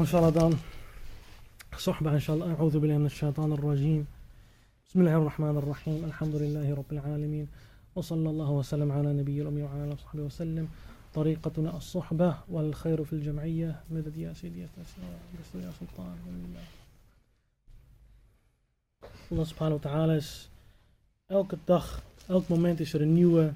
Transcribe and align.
ما 0.00 0.06
شاء 0.06 0.20
الله 0.20 0.30
دان 0.30 0.58
صحبة 1.78 2.14
إن 2.14 2.20
شاء 2.20 2.36
الله. 2.36 2.54
أعوذ 2.54 2.78
بالله 2.78 2.98
من 2.98 3.06
الشيطان 3.06 3.52
الرجيم. 3.52 4.06
بسم 4.88 5.00
الله 5.00 5.16
الرحمن 5.16 5.56
الرحيم. 5.56 6.04
الحمد 6.04 6.34
لله 6.34 6.74
رب 6.74 6.92
العالمين. 6.92 7.48
وصلى 7.94 8.30
الله 8.30 8.50
وسلم 8.50 8.92
على 8.92 9.12
نبي 9.12 9.42
الأمي 9.42 9.62
وعلى 9.62 9.84
آله 9.84 9.92
وصحبه 9.92 10.22
وسلم. 10.22 10.68
طريقتنا 11.14 11.76
الصحبة 11.76 12.34
والخير 12.48 13.04
في 13.04 13.12
الجمعية. 13.12 13.80
مدد 13.90 14.16
يا 14.16 14.32
سيدي 14.32 14.60
يا 14.60 14.68
سلطان. 15.80 16.16
الله 16.26 16.64
Allah 19.30 19.46
subhanahu 19.46 19.78
wa 19.84 20.20
elke 21.28 21.56
dag, 21.64 22.02
elk 22.28 22.48
moment 22.48 22.80
is 22.80 22.94
er 22.94 23.02
een 23.02 23.12
nieuwe 23.12 23.54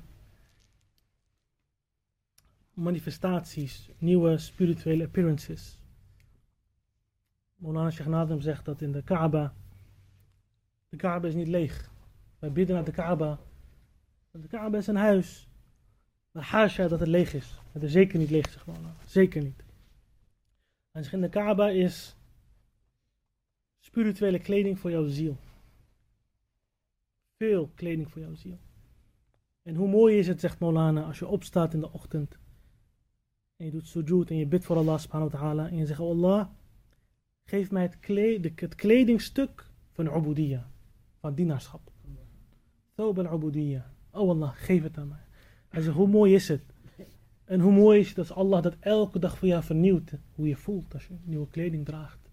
manifestaties, 2.74 3.88
nieuwe 3.98 4.38
spirituele 4.38 5.04
appearances. 5.04 5.76
Molana 7.54 7.90
Sheikh 7.90 8.08
Nadem 8.08 8.40
zegt 8.40 8.64
dat 8.64 8.80
in 8.80 8.92
de 8.92 9.02
Kaaba, 9.02 9.54
de 10.88 10.96
Kaaba 10.96 11.28
is 11.28 11.34
niet 11.34 11.48
leeg. 11.48 11.90
Wij 12.38 12.52
bidden 12.52 12.74
naar 12.74 12.84
de 12.84 12.92
Kaaba. 12.92 13.38
De 14.30 14.48
Kaaba 14.48 14.78
is 14.78 14.86
een 14.86 14.96
huis. 14.96 15.48
Maar 16.30 16.42
haasja 16.42 16.88
dat 16.88 17.00
het 17.00 17.08
leeg 17.08 17.34
is. 17.34 17.58
Het 17.72 17.82
is 17.82 17.92
zeker 17.92 18.18
niet 18.18 18.30
leeg, 18.30 18.50
zegt 18.50 18.66
Molana. 18.66 18.94
Zeker 19.06 19.42
niet. 19.42 19.64
En 20.90 21.12
in 21.12 21.20
de 21.20 21.28
Kaaba 21.28 21.68
is 21.68 22.16
spirituele 23.78 24.38
kleding 24.38 24.78
voor 24.78 24.90
jouw 24.90 25.06
ziel. 25.06 25.36
Veel 27.36 27.70
kleding 27.74 28.10
voor 28.10 28.20
jouw 28.20 28.34
ziel. 28.34 28.58
En 29.62 29.74
hoe 29.74 29.88
mooi 29.88 30.18
is 30.18 30.26
het, 30.26 30.40
zegt 30.40 30.58
Molana, 30.58 31.02
als 31.02 31.18
je 31.18 31.26
opstaat 31.26 31.74
in 31.74 31.80
de 31.80 31.92
ochtend. 31.92 32.38
En 33.56 33.64
je 33.64 33.70
doet 33.70 33.86
sujud 33.86 34.30
en 34.30 34.36
je 34.36 34.46
bidt 34.46 34.64
voor 34.64 34.76
Allah 34.76 34.98
subhanahu 34.98 35.30
wa 35.30 35.38
ta'ala. 35.38 35.68
En 35.68 35.76
je 35.76 35.86
zegt, 35.86 36.00
Allah, 36.00 36.48
geef 37.44 37.70
mij 37.70 37.82
het, 37.82 38.60
het 38.60 38.74
kledingstuk 38.74 39.70
van 39.92 40.06
ubudiyya. 40.16 40.70
Van 41.20 41.34
dienaarschap. 41.34 41.92
Thawb 42.94 43.18
al-ubudiyya. 43.18 43.92
Oh 44.10 44.30
Allah, 44.30 44.52
geef 44.54 44.82
het 44.82 44.98
aan 44.98 45.08
mij. 45.08 45.24
Hij 45.68 45.82
zegt, 45.82 45.96
hoe 45.96 46.08
mooi 46.08 46.34
is 46.34 46.48
het? 46.48 46.64
En 47.44 47.60
hoe 47.60 47.72
mooi 47.72 48.00
is 48.00 48.08
het 48.08 48.18
als 48.18 48.32
Allah 48.32 48.62
dat 48.62 48.76
elke 48.80 49.18
dag 49.18 49.38
voor 49.38 49.48
jou 49.48 49.62
vernieuwt. 49.62 50.12
Hoe 50.34 50.48
je 50.48 50.56
voelt 50.56 50.94
als 50.94 51.06
je 51.06 51.14
nieuwe 51.22 51.48
kleding 51.48 51.84
draagt. 51.84 52.30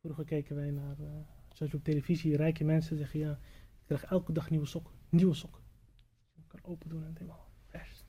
Vroeger 0.00 0.24
keken 0.24 0.56
wij 0.56 0.70
naar, 0.70 0.96
uh, 1.00 1.06
zoals 1.52 1.74
op 1.74 1.84
televisie, 1.84 2.36
rijke 2.36 2.64
mensen 2.64 2.96
zeggen, 2.96 3.20
ja, 3.20 3.30
ik 3.30 3.84
krijg 3.86 4.04
elke 4.04 4.32
dag 4.32 4.50
nieuwe 4.50 4.66
sokken. 4.66 4.94
Nieuwe 5.08 5.34
sokken. 5.34 5.62
Ik 6.36 6.44
kan 6.46 6.60
open 6.62 6.88
doen 6.88 7.02
en 7.02 7.08
het 7.08 7.18
helemaal 7.18 7.50
vers. 7.66 8.04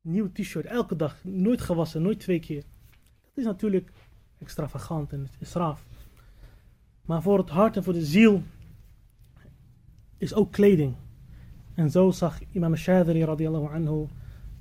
Nieuw 0.00 0.32
t-shirt, 0.32 0.66
elke 0.66 0.96
dag. 0.96 1.24
Nooit 1.24 1.60
gewassen, 1.60 2.02
nooit 2.02 2.20
twee 2.20 2.40
keer. 2.40 2.62
Dat 3.22 3.32
is 3.34 3.44
natuurlijk 3.44 3.92
extravagant 4.42 5.12
en 5.12 5.28
israaf. 5.38 5.82
Maar 7.04 7.22
voor 7.22 7.38
het 7.38 7.48
hart 7.48 7.76
en 7.76 7.84
voor 7.84 7.92
de 7.92 8.04
ziel 8.04 8.42
is 10.18 10.34
ook 10.34 10.52
kleding. 10.52 10.94
En 11.74 11.90
zo 11.90 12.10
zag 12.10 12.38
imam 12.52 12.76
Shadri 12.76 13.24
radiallahu 13.24 13.74
anhu, 13.74 14.06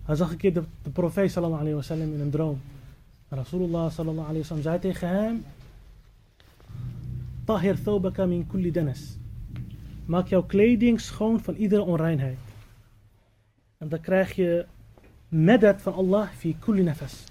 hij 0.04 0.16
zag 0.16 0.32
een 0.32 0.38
keer 0.38 0.54
de, 0.54 0.64
de 0.84 0.90
profeet 0.90 1.32
sallallahu 1.32 1.60
alayhi 1.60 1.78
wa 1.78 1.84
sallam 1.84 2.14
in 2.14 2.20
een 2.20 2.30
droom. 2.30 2.62
Rasulullah 3.30 3.92
sallallahu 3.92 4.28
alayhi 4.28 4.40
wa 4.40 4.46
sallam 4.46 4.64
zei 4.64 4.80
tegen 4.80 5.08
hem, 5.08 5.46
Tahir 7.46 7.84
thawbaka 7.84 8.26
min 8.26 8.48
kulli 8.48 8.72
danas. 8.72 9.18
Maak 10.06 10.28
jouw 10.28 10.44
kleding 10.44 11.02
schoon 11.02 11.40
van 11.40 11.56
iedere 11.56 11.82
onreinheid. 11.82 12.38
En 13.78 13.90
dan 13.90 14.02
krijg 14.02 14.36
je 14.36 14.66
medat 15.28 15.82
van 15.82 15.94
Allah 15.94 16.28
fi 16.30 16.56
kulli 16.60 16.84
nafas. 16.84 17.24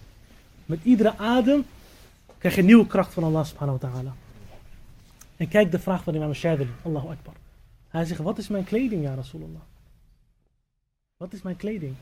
Met 0.67 0.79
iedere 0.83 1.17
adem 1.17 1.65
krijg 2.38 2.56
je 2.56 2.64
nieuwe 2.64 2.88
kracht 2.88 3.14
van 3.14 3.23
Allah 3.23 3.45
subhanahu 3.45 3.78
wa 3.80 3.89
ta'ala. 3.89 4.14
En 5.38 5.48
kijk 5.48 5.72
de 5.72 5.80
vraag 5.80 6.03
van 6.03 6.16
imam 6.16 6.34
Shadili, 6.34 6.72
Allahu 6.84 7.08
Akbar. 7.08 7.34
Hij 7.88 8.06
zegt, 8.06 8.22
wat 8.22 8.38
is 8.38 8.48
mijn 8.48 8.64
kleding, 8.64 9.03
ja 9.03 9.14
Rasulullah? 9.16 9.61
Wat 11.17 11.33
is 11.33 11.42
mijn 11.42 11.55
kleding? 11.55 11.95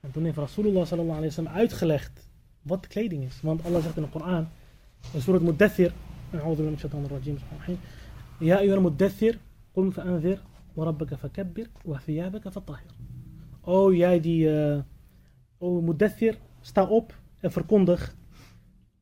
En 0.00 0.10
toen 0.10 0.24
heeft 0.24 0.36
Rasulullah 0.36 0.86
sallallahu 0.86 1.16
alayhi 1.16 1.34
wa 1.34 1.42
sallam 1.42 1.52
uitgelegd 1.52 2.28
wat 2.62 2.82
de 2.82 2.88
kleding 2.88 3.24
is. 3.24 3.40
Want 3.42 3.64
Allah 3.64 3.82
zegt 3.82 3.96
in 3.96 4.02
de 4.02 4.08
Koran, 4.08 4.48
in 5.12 5.20
Surah 5.20 5.40
Muddathir, 5.40 5.92
أعوذ 6.34 6.56
بالله 6.56 6.68
من 6.68 6.74
الشيطان 6.74 7.04
الرجيم 7.04 7.34
بسم 7.34 7.44
الله 7.46 7.56
الرحمن 7.56 7.74
الرحيم 7.74 8.48
يا 8.48 8.58
أيها 8.58 8.74
المدثر 8.74 9.38
قم 9.74 9.90
فأنذر 9.90 10.38
وربك 10.76 11.14
فكبر 11.14 11.66
وثيابك 11.84 12.48
فطهر 12.48 12.84
Oh 13.64 13.94
jij 13.94 14.20
die, 14.20 14.48
uh, 14.48 14.80
oh 15.58 15.84
Mudathir, 15.84 16.38
sta 16.60 16.84
op 16.84 17.14
en 17.40 17.52
verkondig. 17.52 18.14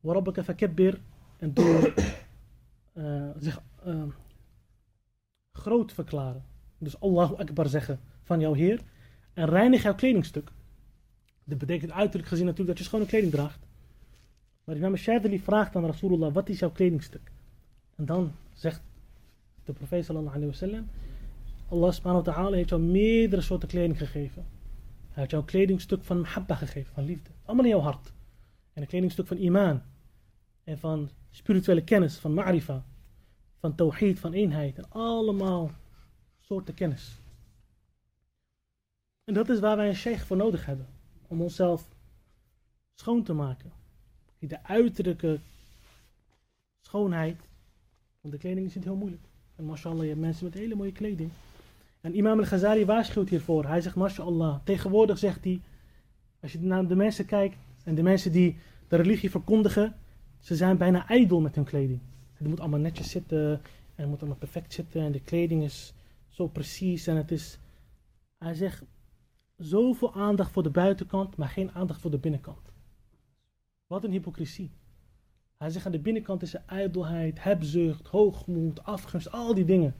Warabbaka 0.02 0.42
fakabbir 0.42 1.00
en 1.38 1.52
uh, 2.94 3.30
zich 3.38 3.62
uh, 3.86 4.02
groot 5.52 5.92
verklaren. 5.92 6.44
Dus 6.78 7.00
Allahu 7.00 7.34
Akbar 7.36 7.68
zeggen 7.68 8.00
van 8.22 8.40
jouw 8.40 8.54
Heer. 8.54 8.80
En 9.34 9.46
reinig 9.46 9.82
jouw 9.82 9.94
kledingstuk. 9.94 10.50
Dat 11.44 11.58
betekent 11.58 11.90
uiterlijk 11.90 12.28
gezien 12.28 12.46
natuurlijk 12.46 12.76
dat 12.76 12.78
je 12.78 12.90
schone 12.90 13.06
kleding 13.06 13.32
draagt. 13.32 13.66
Maar 14.64 14.76
Imam 14.76 14.96
Shadili 14.96 15.40
vraagt 15.40 15.76
aan 15.76 15.86
Rasulullah, 15.86 16.32
wat 16.32 16.48
is 16.48 16.58
jouw 16.58 16.70
kledingstuk? 16.70 17.32
En 17.96 18.04
dan 18.04 18.32
zegt 18.52 18.82
de 19.64 19.72
profeet 19.72 20.04
sallallahu 20.04 20.36
alayhi 20.36 20.50
wa 20.50 20.58
sallam, 20.66 20.88
Allah 21.68 21.92
subhanahu 21.92 22.24
wa 22.24 22.32
ta'ala 22.32 22.56
heeft 22.56 22.68
jou 22.68 22.82
meerdere 22.82 23.42
soorten 23.42 23.68
kleding 23.68 23.98
gegeven. 23.98 24.44
Hij 25.08 25.20
heeft 25.22 25.30
jou 25.30 25.44
kledingstuk 25.44 26.04
van 26.04 26.20
mahabba 26.20 26.54
gegeven, 26.54 26.94
van 26.94 27.04
liefde. 27.04 27.30
Allemaal 27.44 27.64
in 27.64 27.70
jouw 27.70 27.80
hart. 27.80 28.12
En 28.72 28.82
een 28.82 28.88
kledingstuk 28.88 29.26
van 29.26 29.36
iman. 29.36 29.82
En 30.64 30.78
van 30.78 31.10
spirituele 31.30 31.84
kennis, 31.84 32.16
van 32.16 32.34
ma'rifa. 32.34 32.84
Van 33.58 33.74
tawhid, 33.74 34.18
van 34.18 34.32
eenheid. 34.32 34.76
En 34.76 34.90
allemaal 34.90 35.70
soorten 36.40 36.74
kennis. 36.74 37.16
En 39.24 39.34
dat 39.34 39.48
is 39.48 39.60
waar 39.60 39.76
wij 39.76 39.88
een 39.88 39.94
sheikh 39.94 40.24
voor 40.24 40.36
nodig 40.36 40.66
hebben. 40.66 40.86
Om 41.26 41.40
onszelf 41.40 41.88
schoon 42.94 43.22
te 43.22 43.32
maken. 43.32 43.72
De 44.38 44.64
uiterlijke 44.64 45.38
schoonheid. 46.80 47.40
Want 48.20 48.34
de 48.34 48.40
kleding 48.40 48.66
is 48.66 48.74
niet 48.74 48.84
heel 48.84 48.96
moeilijk. 48.96 49.22
En 49.56 49.64
mashallah, 49.64 50.02
je 50.02 50.08
hebt 50.08 50.20
mensen 50.20 50.44
met 50.44 50.54
hele 50.54 50.74
mooie 50.74 50.92
kleding. 50.92 51.30
En 52.00 52.16
Imam 52.16 52.38
al-Ghazali 52.38 52.84
waarschuwt 52.84 53.28
hiervoor. 53.28 53.66
Hij 53.66 53.80
zegt, 53.80 53.96
mashallah, 53.96 54.58
tegenwoordig 54.64 55.18
zegt 55.18 55.44
hij, 55.44 55.60
als 56.40 56.52
je 56.52 56.60
naar 56.60 56.86
de 56.86 56.96
mensen 56.96 57.26
kijkt, 57.26 57.56
en 57.84 57.94
de 57.94 58.02
mensen 58.02 58.32
die 58.32 58.58
de 58.88 58.96
religie 58.96 59.30
verkondigen, 59.30 59.96
ze 60.42 60.56
zijn 60.56 60.76
bijna 60.76 61.08
ijdel 61.08 61.40
met 61.40 61.54
hun 61.54 61.64
kleding. 61.64 62.00
Het 62.32 62.46
moet 62.46 62.60
allemaal 62.60 62.80
netjes 62.80 63.10
zitten, 63.10 63.50
en 63.50 63.60
het 63.94 64.08
moet 64.08 64.18
allemaal 64.18 64.38
perfect 64.38 64.72
zitten, 64.72 65.00
en 65.00 65.12
de 65.12 65.20
kleding 65.20 65.62
is 65.62 65.94
zo 66.28 66.46
precies, 66.46 67.06
en 67.06 67.16
het 67.16 67.30
is, 67.30 67.58
hij 68.38 68.54
zegt, 68.54 68.82
zoveel 69.56 70.14
aandacht 70.14 70.50
voor 70.50 70.62
de 70.62 70.70
buitenkant, 70.70 71.36
maar 71.36 71.48
geen 71.48 71.72
aandacht 71.72 72.00
voor 72.00 72.10
de 72.10 72.18
binnenkant. 72.18 72.72
Wat 73.86 74.04
een 74.04 74.10
hypocrisie. 74.10 74.70
Hij 75.58 75.70
zegt 75.70 75.86
aan 75.86 75.92
de 75.92 75.98
binnenkant 75.98 76.42
is 76.42 76.54
er 76.54 76.62
ijdelheid, 76.66 77.42
hebzucht, 77.42 78.06
hoogmoed, 78.06 78.84
afgunst, 78.84 79.32
al 79.32 79.54
die 79.54 79.64
dingen. 79.64 79.94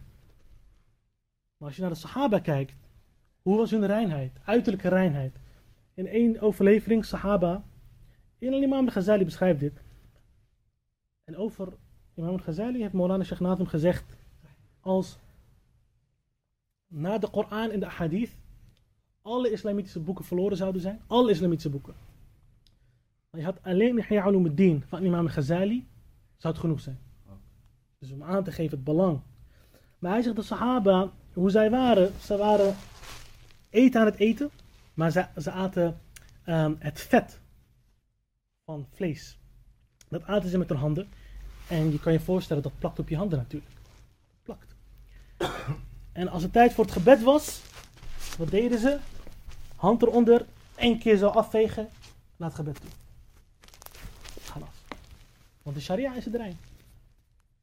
Maar 1.56 1.69
als 1.69 1.76
je 1.76 1.82
naar 1.82 1.91
de 1.91 1.97
Sahaba 1.97 2.38
kijkt, 2.38 2.74
hoe 3.42 3.56
was 3.56 3.70
hun 3.70 3.86
reinheid, 3.86 4.38
uiterlijke 4.44 4.88
reinheid? 4.88 5.36
In 5.94 6.06
één 6.06 6.41
overlevering, 6.41 7.04
Sahaba, 7.04 7.64
in 8.38 8.53
Imam 8.53 8.84
al-Ghazali 8.84 9.24
beschrijft 9.24 9.60
dit. 9.60 9.82
En 11.32 11.38
over 11.38 11.72
Imam 12.15 12.31
al-Ghazali 12.31 12.81
heeft 12.81 12.93
Maulana 12.93 13.25
Sheikh 13.25 13.41
Nadim 13.41 13.66
gezegd, 13.66 14.16
als 14.81 15.19
na 16.87 17.19
de 17.19 17.31
Koran 17.31 17.70
en 17.70 17.81
de 17.81 17.87
Hadith 17.87 18.37
alle 19.22 19.50
islamitische 19.50 20.00
boeken 20.00 20.25
verloren 20.25 20.56
zouden 20.56 20.81
zijn, 20.81 21.00
alle 21.06 21.31
islamitische 21.31 21.71
boeken. 21.71 21.94
Maar 23.31 23.41
je 23.41 23.47
had 23.47 23.62
alleen 23.62 23.98
Ihya 23.98 24.26
Ulumuddin 24.26 24.82
van 24.87 25.04
Imam 25.04 25.21
al-Ghazali, 25.21 25.86
zou 26.36 26.53
het 26.53 26.62
genoeg 26.62 26.80
zijn. 26.80 26.98
Dus 27.98 28.10
om 28.10 28.22
aan 28.22 28.45
te 28.45 28.53
geven 28.53 28.77
het 28.77 28.84
belang. 28.84 29.21
Maar 29.98 30.12
hij 30.12 30.22
zegt 30.22 30.36
de 30.36 30.42
Sahaba, 30.42 31.10
hoe 31.33 31.51
zij 31.51 31.71
waren, 31.71 32.12
ze 32.21 32.36
waren 32.36 32.74
eten 33.71 34.01
aan 34.01 34.07
het 34.07 34.18
eten, 34.18 34.51
maar 34.95 35.10
ze, 35.10 35.27
ze 35.36 35.51
aten 35.51 36.01
um, 36.47 36.77
het 36.78 37.01
vet 37.01 37.41
van 38.65 38.86
vlees. 38.91 39.41
Dat 40.09 40.24
aten 40.24 40.51
ze 40.51 40.59
met 40.59 40.68
hun 40.68 40.78
handen. 40.78 41.09
En 41.68 41.92
je 41.92 42.00
kan 42.00 42.12
je 42.12 42.20
voorstellen, 42.20 42.62
dat 42.62 42.78
plakt 42.78 42.98
op 42.98 43.09
je 43.09 43.16
handen 43.16 43.38
natuurlijk. 43.38 43.72
Plakt. 44.42 44.74
En 46.12 46.28
als 46.28 46.42
het 46.42 46.53
tijd 46.53 46.72
voor 46.72 46.84
het 46.84 46.92
gebed 46.92 47.22
was, 47.22 47.60
wat 48.38 48.50
deden 48.50 48.78
ze? 48.78 48.98
Hand 49.76 50.03
eronder, 50.03 50.47
één 50.74 50.98
keer 50.98 51.16
zo 51.16 51.26
afvegen, 51.28 51.88
laat 52.36 52.54
gebed 52.54 52.80
toe. 52.80 52.91
Galas. 54.42 54.68
Want 55.62 55.76
de 55.76 55.82
sharia 55.82 56.14
is 56.14 56.24
het 56.24 56.34
rein. 56.34 56.59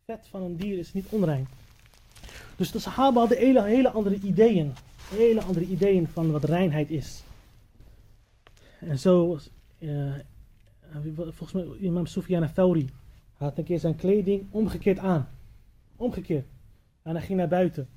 Vet 0.05 0.27
van 0.29 0.41
een 0.41 0.57
dier 0.57 0.77
is 0.77 0.93
niet 0.93 1.05
onrein. 1.09 1.47
Dus 2.55 2.71
de 2.71 2.79
Sahaba 2.79 3.19
hadden 3.19 3.37
hele, 3.37 3.89
andere 3.89 4.19
ideeën. 4.19 4.73
Hele 5.09 5.41
andere 5.43 5.65
ideeën 5.65 6.07
van 6.07 6.31
wat 6.31 6.43
reinheid 6.43 6.89
is. 6.89 7.23
En 8.79 8.99
zo 8.99 9.39
uh, 9.79 10.13
En 10.91 11.01
wie- 11.01 11.13
Volgens 11.15 11.51
mij, 11.51 11.77
imam 11.79 12.05
Sufyan 12.05 12.49
al-Thawri 13.39 13.47
had 13.47 13.57
een 13.57 13.63
keer 13.63 13.79
zijn 13.79 13.95
kleding 13.95 14.47
omgekeerd 14.51 14.99
aan. 14.99 15.29
Omgekeerd. 15.95 16.45
En 17.01 17.15
hij 17.15 17.25
ging 17.25 17.37
naar 17.39 17.47
buiten. 17.47 17.89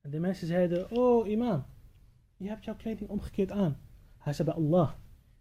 En 0.00 0.10
de 0.10 0.18
mensen 0.18 0.46
zeiden, 0.46 0.90
oh 0.90 1.28
imam, 1.28 1.64
je 2.36 2.48
hebt 2.48 2.64
jouw 2.64 2.76
kleding 2.76 3.10
omgekeerd 3.10 3.50
aan. 3.50 3.76
Hij 4.18 4.32
zei 4.32 4.48
bij 4.48 4.56
Allah, 4.56 4.92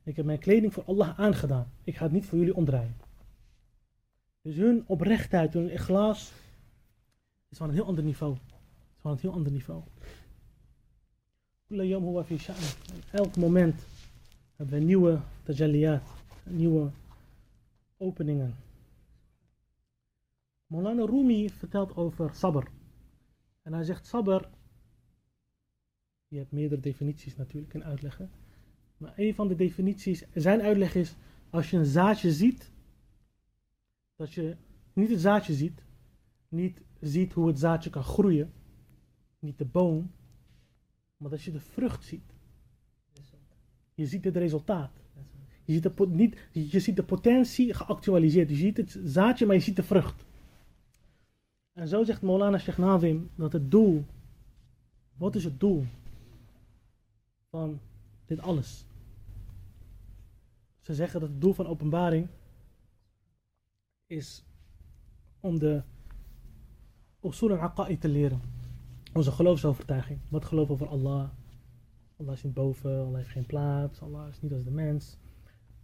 ik 0.03 0.15
heb 0.15 0.25
mijn 0.25 0.39
kleding 0.39 0.73
voor 0.73 0.83
Allah 0.83 1.19
aangedaan. 1.19 1.71
Ik 1.83 1.95
ga 1.95 2.03
het 2.03 2.11
niet 2.11 2.25
voor 2.25 2.37
jullie 2.37 2.55
omdraaien. 2.55 2.95
Dus 4.41 4.55
hun 4.55 4.83
oprechtheid, 4.87 5.53
hun 5.53 5.77
glas 5.77 6.31
is 7.49 7.57
van 7.57 7.69
een 7.69 7.75
heel 7.75 7.85
ander 7.85 8.03
niveau. 8.03 8.33
Is 8.33 9.01
van 9.01 9.11
een 9.11 9.17
heel 9.19 9.33
ander 9.33 9.51
niveau. 9.51 9.83
Elk 13.11 13.35
moment 13.37 13.85
hebben 14.55 14.79
we 14.79 14.85
nieuwe 14.85 15.19
tajalliyat, 15.43 16.01
nieuwe 16.43 16.91
openingen. 17.97 18.55
Molana 20.71 21.05
Rumi 21.05 21.49
vertelt 21.49 21.95
over 21.95 22.35
sabr. 22.35 22.67
En 23.61 23.73
hij 23.73 23.83
zegt 23.83 24.05
sabr, 24.05 24.45
je 26.27 26.37
hebt 26.37 26.51
meerdere 26.51 26.81
definities 26.81 27.35
natuurlijk 27.35 27.73
in 27.73 27.83
uitleggen. 27.83 28.31
Maar 28.97 29.13
een 29.15 29.35
van 29.35 29.47
de 29.47 29.55
definities, 29.55 30.25
zijn 30.33 30.61
uitleg 30.61 30.95
is, 30.95 31.15
als 31.49 31.69
je 31.69 31.77
een 31.77 31.85
zaadje 31.85 32.31
ziet, 32.31 32.71
dat 34.15 34.33
je 34.33 34.55
niet 34.93 35.09
het 35.09 35.19
zaadje 35.19 35.53
ziet, 35.53 35.83
niet 36.47 36.81
ziet 36.99 37.33
hoe 37.33 37.47
het 37.47 37.59
zaadje 37.59 37.89
kan 37.89 38.03
groeien, 38.03 38.53
niet 39.39 39.57
de 39.57 39.65
boom, 39.65 40.11
maar 41.17 41.29
dat 41.29 41.41
je 41.41 41.51
de 41.51 41.59
vrucht 41.59 42.03
ziet. 42.03 42.33
Je 43.93 44.05
ziet 44.05 44.23
het 44.23 44.35
resultaat. 44.35 44.91
Je 45.65 45.73
ziet 45.73 45.83
de, 45.83 46.07
niet, 46.07 46.49
je 46.51 46.79
ziet 46.79 46.95
de 46.95 47.03
potentie 47.03 47.73
geactualiseerd. 47.73 48.49
Je 48.49 48.55
ziet 48.55 48.77
het 48.77 48.99
zaadje, 49.03 49.45
maar 49.45 49.55
je 49.55 49.61
ziet 49.61 49.75
de 49.75 49.83
vrucht. 49.83 50.29
En 51.73 51.87
zo 51.87 52.03
zegt 52.03 52.21
Molana 52.21 52.57
Sheikh 52.57 52.77
Nazim 52.77 53.29
dat 53.35 53.53
het 53.53 53.71
doel, 53.71 54.05
wat 55.17 55.35
is 55.35 55.43
het 55.43 55.59
doel 55.59 55.85
van 57.49 57.79
dit 58.25 58.39
alles? 58.39 58.85
Ze 60.81 60.93
zeggen 60.93 61.19
dat 61.19 61.29
het 61.29 61.41
doel 61.41 61.53
van 61.53 61.67
openbaring 61.67 62.27
is 64.07 64.43
om 65.39 65.59
de 65.59 65.81
usul 67.23 67.51
al-aqa'i 67.51 67.97
te 67.97 68.07
leren. 68.09 68.41
Onze 69.13 69.31
geloofsovertuiging. 69.31 70.19
Wat 70.29 70.45
geloof 70.45 70.69
over 70.69 70.87
Allah. 70.87 71.29
Allah 72.17 72.33
is 72.33 72.43
niet 72.43 72.53
boven, 72.53 72.99
Allah 72.99 73.15
heeft 73.15 73.29
geen 73.29 73.45
plaats, 73.45 74.01
Allah 74.01 74.27
is 74.27 74.41
niet 74.41 74.53
als 74.53 74.63
de 74.63 74.71
mens. 74.71 75.17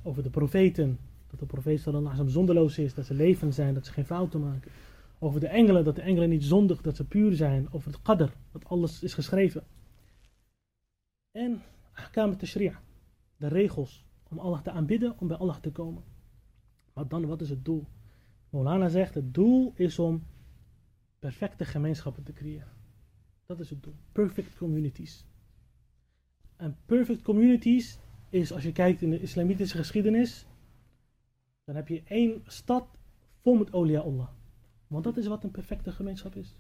Over 0.04 0.24
de 0.24 0.30
profeten. 0.30 1.00
Dat 1.30 1.40
de 1.40 1.46
profeet 1.46 1.80
sallallahu 1.80 2.30
zonderloos 2.30 2.78
is, 2.78 2.94
dat 2.94 3.06
ze 3.06 3.14
levend 3.14 3.54
zijn, 3.56 3.74
dat 3.74 3.86
ze 3.86 3.92
geen 3.92 4.06
fouten 4.06 4.42
maken. 4.42 4.72
Over 5.20 5.40
de 5.40 5.48
engelen, 5.48 5.84
dat 5.84 5.96
de 5.96 6.02
engelen 6.02 6.30
niet 6.30 6.44
zondig, 6.44 6.82
dat 6.82 6.96
ze 6.96 7.08
puur 7.08 7.36
zijn. 7.36 7.72
Over 7.72 7.92
het 7.92 8.02
qadr, 8.02 8.30
dat 8.52 8.66
alles 8.66 9.04
is 9.04 9.14
geschreven. 9.14 9.64
En 11.32 11.62
ahkam 11.94 12.38
tashri' 12.38 12.76
de 13.38 13.48
regels 13.48 14.06
om 14.30 14.40
Allah 14.40 14.62
te 14.62 14.72
aanbidden, 14.72 15.20
om 15.20 15.28
bij 15.28 15.38
Allah 15.38 15.58
te 15.58 15.72
komen. 15.72 16.04
Maar 16.94 17.08
dan, 17.08 17.26
wat 17.26 17.42
is 17.42 17.50
het 17.50 17.66
doel? 17.66 17.86
Molana 18.50 18.90
zegt, 18.90 19.14
het 19.14 19.34
doel 19.34 19.74
is 19.76 20.00
om 20.00 20.24
perfecte 21.20 21.66
gemeenschappen 21.66 22.24
te 22.24 22.34
creëren. 22.34 22.72
Dat 23.46 23.60
is 23.60 23.70
het 23.70 23.84
doel. 23.84 23.96
Perfect 24.12 24.58
communities. 24.58 25.26
En 26.56 26.78
perfect 26.86 27.22
communities 27.22 28.00
is, 28.30 28.52
als 28.52 28.64
je 28.64 28.72
kijkt 28.72 29.02
in 29.02 29.10
de 29.10 29.22
islamitische 29.22 29.78
geschiedenis, 29.78 30.46
dan 31.64 31.76
heb 31.76 31.88
je 31.88 32.04
één 32.06 32.42
stad 32.46 32.88
vol 33.42 33.56
met 33.56 33.72
Allah. 33.72 34.28
Want 34.88 35.04
dat 35.04 35.18
is 35.18 35.28
wat 35.28 35.44
een 35.44 35.52
perfecte 35.52 35.92
gemeenschap 35.92 36.36
is. 36.36 36.56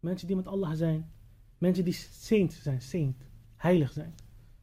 Mensen 0.00 0.26
die 0.26 0.36
met 0.36 0.46
Allah 0.46 0.72
zijn. 0.72 1.10
Mensen 1.58 1.84
die 1.84 1.92
saint 1.92 2.52
zijn, 2.52 2.82
saint, 2.82 3.16
heilig 3.56 3.92
zijn. 3.92 4.14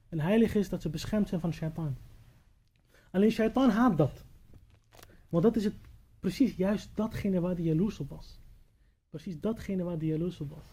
En 0.10 0.20
heilig 0.20 0.56
is 0.56 0.70
dat 0.70 0.82
ze 0.82 0.90
beschermd 0.90 1.28
zijn 1.28 1.42
van 1.42 1.54
shaitaan. 1.54 1.98
Alleen 3.12 3.32
shaitaan 3.32 3.70
haat 3.70 3.98
dat. 3.98 4.24
Want 5.30 5.44
dat 5.44 5.56
is 5.56 5.64
het, 5.64 5.76
precies 6.20 6.56
juist 6.56 6.90
datgene 6.94 7.40
waar 7.40 7.56
hij 7.56 7.64
jaloers 7.64 8.00
op 8.00 8.10
was. 8.10 8.40
Precies 9.10 9.40
datgene 9.40 9.84
waar 9.84 9.98
hij 9.98 10.08
jaloers 10.08 10.40
op 10.40 10.50
was. 10.50 10.66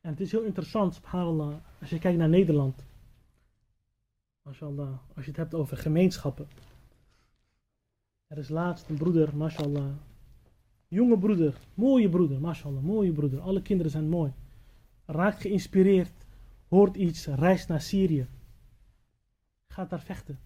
En 0.00 0.10
het 0.10 0.20
is 0.20 0.30
heel 0.30 0.42
interessant, 0.42 0.94
subhanallah, 0.94 1.54
als 1.80 1.90
je 1.90 1.98
kijkt 1.98 2.18
naar 2.18 2.28
Nederland. 2.28 2.84
Mashallah, 4.42 4.98
als 5.14 5.24
je 5.24 5.30
het 5.30 5.36
hebt 5.36 5.54
over 5.54 5.76
gemeenschappen. 5.76 6.48
Er 8.26 8.38
is 8.38 8.48
laatst 8.48 8.88
een 8.88 8.96
broeder, 8.96 9.36
mashallah. 9.36 9.92
Jonge 10.88 11.18
broeder, 11.18 11.58
mooie 11.74 12.08
broeder, 12.08 12.40
mashallah, 12.40 12.82
mooie 12.82 13.12
broeder. 13.12 13.40
Alle 13.40 13.62
kinderen 13.62 13.92
zijn 13.92 14.08
mooi. 14.08 14.32
Raakt 15.04 15.40
geïnspireerd, 15.40 16.26
hoort 16.68 16.96
iets, 16.96 17.26
reist 17.26 17.68
naar 17.68 17.80
Syrië. 17.80 18.26
Gaat 19.68 19.90
daar 19.90 20.00
vechten. 20.00 20.38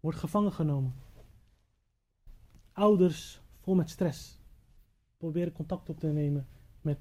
Wordt 0.00 0.18
gevangen 0.18 0.52
genomen. 0.52 0.94
Ouders 2.72 3.40
vol 3.60 3.74
met 3.74 3.90
stress. 3.90 4.38
Proberen 5.16 5.52
contact 5.52 5.88
op 5.88 6.00
te 6.00 6.06
nemen 6.06 6.46
met 6.80 6.98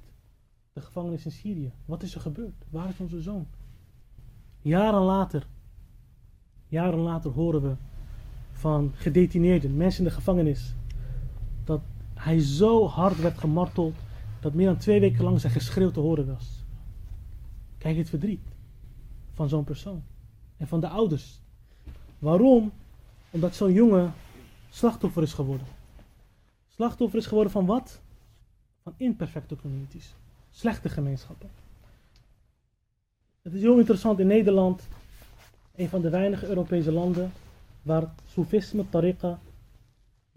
de 0.74 0.82
gevangenis 0.82 1.26
in 1.26 1.32
Syrië. 1.32 1.72
Wat 1.86 2.04
is 2.04 2.16
er 2.16 2.22
gebeurd? 2.22 2.66
Waar 2.70 2.90
is 2.90 3.00
onze 3.00 3.22
zoon? 3.22 3.48
Jaren 4.62 5.02
later, 5.02 5.48
jaren 6.68 7.00
later 7.00 7.32
horen 7.32 7.62
we 7.62 7.76
van 8.52 8.92
gedetineerden, 8.94 9.78
mensen 9.78 10.04
in 10.04 10.10
de 10.10 10.16
gevangenis, 10.16 10.76
hij 12.19 12.39
zo 12.39 12.88
hard 12.88 13.19
werd 13.19 13.38
gemarteld 13.38 13.95
dat 14.39 14.54
meer 14.54 14.66
dan 14.66 14.77
twee 14.77 15.00
weken 15.00 15.24
lang 15.24 15.39
zijn 15.39 15.54
geschreeuw 15.54 15.92
te 15.92 16.00
horen 16.00 16.27
was. 16.27 16.63
Kijk 17.77 17.98
het 17.98 18.10
verdriet 18.10 18.48
van 19.33 19.50
zo'n 19.50 19.63
persoon 19.63 20.04
en 20.57 20.68
van 20.68 20.80
de 20.80 20.88
ouders. 20.88 21.42
Waarom? 22.19 22.71
Omdat 23.30 23.56
zo'n 23.56 23.74
jongen 23.74 24.13
slachtoffer 24.69 25.24
is 25.24 25.33
geworden. 25.33 25.68
Slachtoffer 26.68 27.19
is 27.19 27.25
geworden 27.25 27.51
van 27.51 27.66
wat? 27.66 28.01
Van 28.83 28.94
imperfecte 28.98 29.56
communities. 29.56 30.15
Slechte 30.51 30.89
gemeenschappen. 30.89 31.50
Het 33.42 33.54
is 33.54 33.62
heel 33.62 33.77
interessant 33.77 34.19
in 34.19 34.27
Nederland, 34.27 34.88
een 35.75 35.89
van 35.89 36.01
de 36.01 36.10
weinige 36.10 36.48
Europese 36.48 36.92
landen, 36.92 37.31
waar 37.81 38.13
soefisme, 38.25 38.89
tariqa, 38.89 39.39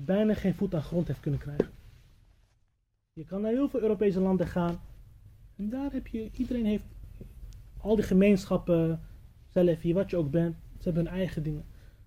bijna 0.04 0.34
geen 0.34 0.54
voet 0.54 0.74
aan 0.74 0.82
grond 0.82 1.06
heeft 1.06 1.20
kunnen 1.20 1.40
krijgen. 1.40 1.70
Je 3.12 3.24
kan 3.24 3.40
naar 3.40 3.50
heel 3.50 3.68
veel 3.68 3.80
Europese 3.80 4.20
landen 4.20 4.46
gaan 4.46 4.80
en 5.56 5.68
daar 5.68 5.92
heb 5.92 6.06
je, 6.06 6.30
iedereen 6.32 6.64
heeft, 6.64 6.84
al 7.78 7.96
die 7.96 8.04
gemeenschappen, 8.04 9.00
Salafi, 9.50 9.94
wat 9.94 10.10
je 10.10 10.16
ook 10.16 10.30
bent, 10.30 10.56
ze 10.78 10.84
hebben 10.84 11.04
hun 11.04 11.14
eigen 11.14 11.42
dingen. 11.42 11.64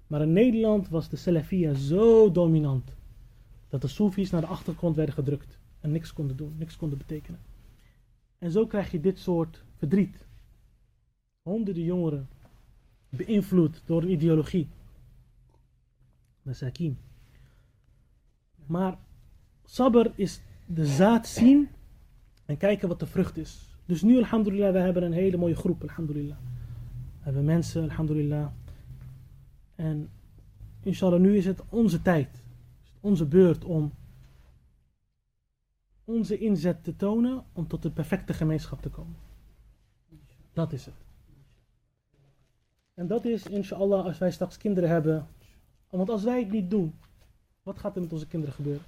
Maar 0.07 0.21
in 0.21 0.33
Nederland 0.33 0.89
was 0.89 1.09
de 1.09 1.15
Salafia 1.15 1.73
zo 1.73 2.31
dominant 2.31 2.95
dat 3.69 3.81
de 3.81 3.87
Soefies 3.87 4.29
naar 4.29 4.41
de 4.41 4.47
achtergrond 4.47 4.95
werden 4.95 5.15
gedrukt 5.15 5.57
en 5.79 5.91
niks 5.91 6.13
konden 6.13 6.37
doen, 6.37 6.55
niks 6.57 6.77
konden 6.77 6.97
betekenen. 6.97 7.39
En 8.37 8.51
zo 8.51 8.67
krijg 8.67 8.91
je 8.91 8.99
dit 8.99 9.19
soort 9.19 9.63
verdriet. 9.77 10.27
Honderden 11.41 11.83
jongeren 11.83 12.27
beïnvloed 13.09 13.81
door 13.85 14.01
een 14.01 14.11
ideologie. 14.11 14.67
Masakin. 16.41 16.97
Maar 18.65 18.98
sabr 19.63 20.10
is 20.15 20.41
de 20.65 20.86
zaad 20.86 21.27
zien 21.27 21.69
en 22.45 22.57
kijken 22.57 22.88
wat 22.88 23.00
de 23.00 23.05
vrucht 23.05 23.38
is. 23.38 23.77
Dus 23.86 24.01
nu, 24.01 24.17
alhamdulillah, 24.17 24.72
we 24.72 24.79
hebben 24.79 25.03
een 25.03 25.12
hele 25.12 25.38
mooie 25.38 25.55
groep, 25.55 25.81
alhamdulillah. 25.81 26.38
We 27.17 27.24
hebben 27.24 27.45
mensen, 27.45 27.84
alhamdulillah. 27.84 28.48
En 29.75 30.10
inshallah, 30.84 31.19
nu 31.19 31.38
is 31.38 31.45
het 31.45 31.62
onze 31.69 32.01
tijd. 32.01 32.43
Onze 33.00 33.25
beurt 33.25 33.63
om 33.63 33.93
onze 36.03 36.38
inzet 36.38 36.84
te 36.84 36.95
tonen 36.95 37.43
om 37.53 37.67
tot 37.67 37.81
de 37.81 37.91
perfecte 37.91 38.34
gemeenschap 38.34 38.81
te 38.81 38.89
komen. 38.89 39.15
Dat 40.53 40.74
is 40.74 40.86
het. 40.86 41.05
En 42.93 43.07
dat 43.07 43.25
is, 43.25 43.48
inshallah, 43.48 44.05
als 44.05 44.17
wij 44.17 44.31
straks 44.31 44.57
kinderen 44.57 44.89
hebben. 44.89 45.27
Want 45.89 46.10
als 46.10 46.24
wij 46.24 46.39
het 46.39 46.51
niet 46.51 46.69
doen, 46.69 46.93
wat 47.65 47.79
gaat 47.79 47.95
er 47.95 48.01
met 48.01 48.12
onze 48.13 48.27
kinderen 48.27 48.55
gebeuren? 48.55 48.84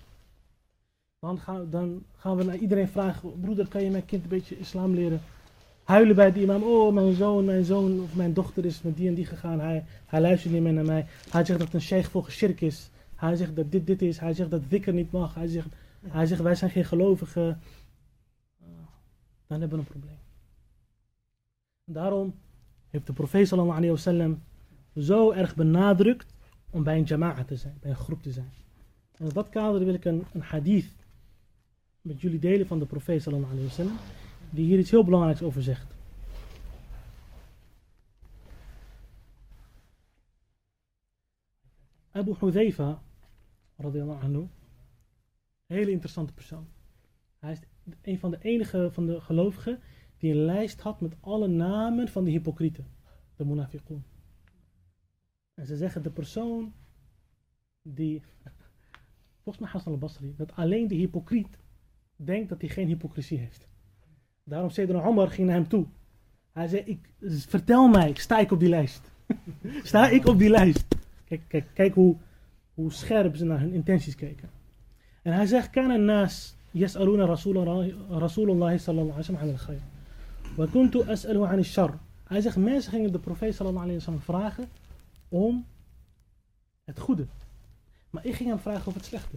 Dan 1.20 1.40
gaan, 1.40 1.70
dan 1.70 2.04
gaan 2.16 2.36
we 2.36 2.44
naar 2.44 2.58
iedereen 2.58 2.88
vragen: 2.88 3.40
broeder, 3.40 3.68
kan 3.68 3.84
je 3.84 3.90
mijn 3.90 4.06
kind 4.06 4.24
een 4.24 4.30
beetje 4.30 4.60
islam 4.60 4.94
leren? 4.94 5.22
Huilen 5.84 6.16
bij 6.16 6.32
die 6.32 6.44
imam: 6.44 6.64
oh, 6.64 6.94
mijn 6.94 7.14
zoon, 7.14 7.46
mijn 7.46 7.66
zoon 7.66 8.02
of 8.02 8.16
mijn 8.16 8.34
dochter 8.34 8.66
is 8.66 8.82
met 8.82 8.98
die 8.98 9.08
en 9.08 9.14
die 9.14 9.26
gegaan. 9.26 9.60
Hij, 9.60 9.86
hij 10.06 10.22
luistert 10.22 10.54
niet 10.54 10.62
meer 10.62 10.74
naar 10.74 10.86
mij. 10.86 11.06
Hij 11.30 11.46
zegt 11.46 11.60
dat 11.60 11.74
een 11.74 11.82
sheikh 11.82 12.10
volgens 12.10 12.36
shirk 12.36 12.62
is. 12.62 12.90
Hij 13.16 13.36
zegt 13.36 13.56
dat 13.56 13.72
dit 13.72 13.88
dit 13.88 14.02
is. 14.02 14.20
Hij 14.20 14.34
zegt 14.34 14.50
dat 14.50 14.70
dhikr 14.70 14.94
niet 14.94 15.12
mag. 15.12 15.36
Hij 15.36 15.48
zegt, 15.48 15.68
hij 16.08 16.26
zegt 16.26 16.42
wij 16.42 16.56
zijn 16.56 16.72
geen 16.72 16.86
gelovigen. 16.86 17.62
Dan 19.48 19.60
hebben 19.60 19.78
we 19.80 19.84
een 19.84 19.92
probleem. 19.92 20.20
Daarom 21.86 22.36
heeft 22.90 23.08
de 23.08 23.14
profeet 23.14 23.48
sallallahu 23.48 23.78
alayhi 23.78 23.94
wasallam 23.94 24.42
zo 24.96 25.32
erg 25.32 25.56
benadrukt 25.56 26.34
om 26.70 26.84
bij 26.84 26.98
een 26.98 27.04
jama'a 27.04 27.44
te 27.44 27.56
zijn, 27.56 27.78
bij 27.82 27.90
een 27.90 27.96
groep 27.96 28.22
te 28.22 28.32
zijn. 28.32 28.52
En 29.18 29.26
in 29.26 29.34
dat 29.34 29.50
kader 29.50 29.86
wil 29.86 29.94
ik 29.94 30.06
een, 30.06 30.26
een 30.34 30.42
hadith 30.42 30.96
met 32.02 32.22
jullie 32.22 32.40
delen 32.40 32.68
van 32.68 32.80
de 32.80 32.86
profeet 32.86 33.22
sallallahu 33.22 33.54
alayhi 33.54 33.92
die 34.50 34.66
hier 34.66 34.80
iets 34.80 34.92
heel 34.92 35.04
belangrijks 35.04 35.42
over 35.42 35.64
zegt. 35.64 35.96
Abu 42.12 42.36
Hudhaifa, 42.40 43.02
radiyallahu 43.76 44.24
anhu, 44.24 44.48
hele 45.66 45.92
interessante 45.92 46.34
persoon. 46.34 46.68
Hij 47.40 47.52
is 47.52 47.60
een 48.02 48.20
van 48.20 48.32
de 48.32 48.38
enige 48.42 48.90
van 48.92 49.06
de 49.06 49.22
gelovigen 49.22 49.80
die 50.18 50.32
een 50.32 50.46
lijst 50.46 50.82
had 50.82 51.02
met 51.02 51.16
alle 51.20 51.48
namen 51.48 52.08
van 52.08 52.24
de 52.24 52.32
hypocrieten, 52.32 52.88
de 53.36 53.46
munafiqun. 53.46 54.04
En 55.54 55.66
ze 55.66 55.76
zeggen 55.76 56.04
de 56.04 56.12
persoon 56.12 56.74
die, 57.82 58.24
volgens 59.47 59.65
mij 59.65 59.73
Hassan 59.73 59.93
al-Basri, 59.93 60.35
dat 60.37 60.53
alleen 60.55 60.89
de 60.89 60.95
hypocriet 60.95 61.59
denkt 62.17 62.49
dat 62.49 62.61
hij 62.61 62.71
geen 62.71 62.87
hypocrisie 62.87 63.39
heeft. 63.39 63.69
Daarom 64.45 64.71
zei 64.71 64.93
Omar 64.93 65.29
ging 65.31 65.47
naar 65.47 65.57
hem 65.57 65.69
toe. 65.69 65.87
Hij 66.53 66.69
zei, 66.69 66.83
ik, 66.83 67.15
vertel 67.49 67.89
mij, 67.89 68.15
sta 68.15 68.39
ik 68.39 68.51
op 68.51 68.61
die 68.61 68.69
lijst? 68.69 69.11
sta 69.83 70.09
ik 70.09 70.27
op 70.27 70.39
die 70.39 70.51
lijst? 70.51 70.97
Kijk, 71.25 71.43
kijk, 71.49 71.67
kijk 71.75 71.95
hoe, 71.95 72.17
hoe 72.75 72.93
scherp 72.93 73.37
ze 73.37 73.45
naar 73.45 73.61
hun 73.61 73.73
intenties 73.73 74.15
keken. 74.15 74.51
En 75.23 75.33
hij 75.33 75.47
zegt, 75.47 75.71
kan 75.71 75.91
een 75.91 76.05
naas 76.05 76.57
يسألون 76.75 77.21
رسول 77.21 77.57
رسول 78.11 78.51
الله 78.51 78.77
صلى 78.77 79.01
الله 79.01 79.13
عليه 79.13 79.25
وسلم 79.25 79.37
عن 79.37 79.51
الخير 79.51 79.81
وكنت 80.59 80.97
أسأله 80.97 81.49
عن 81.49 81.59
الشر 81.59 81.99
hij 82.25 82.41
zegt 82.41 82.57
mensen 82.57 82.93
gingen 82.93 83.13
de 83.13 83.19
profeet 83.19 83.55
sallallahu 83.55 83.83
alayhi 83.83 83.99
wasallam 83.99 84.21
vragen 84.21 84.69
om 85.29 85.67
het 86.85 86.99
goede 86.99 87.27
maar 88.17 88.27
ik 88.27 88.35
ging 88.35 88.49
hem 88.49 88.59
vragen 88.59 88.87
over 88.87 89.01
het 89.01 89.05
slechte 89.05 89.37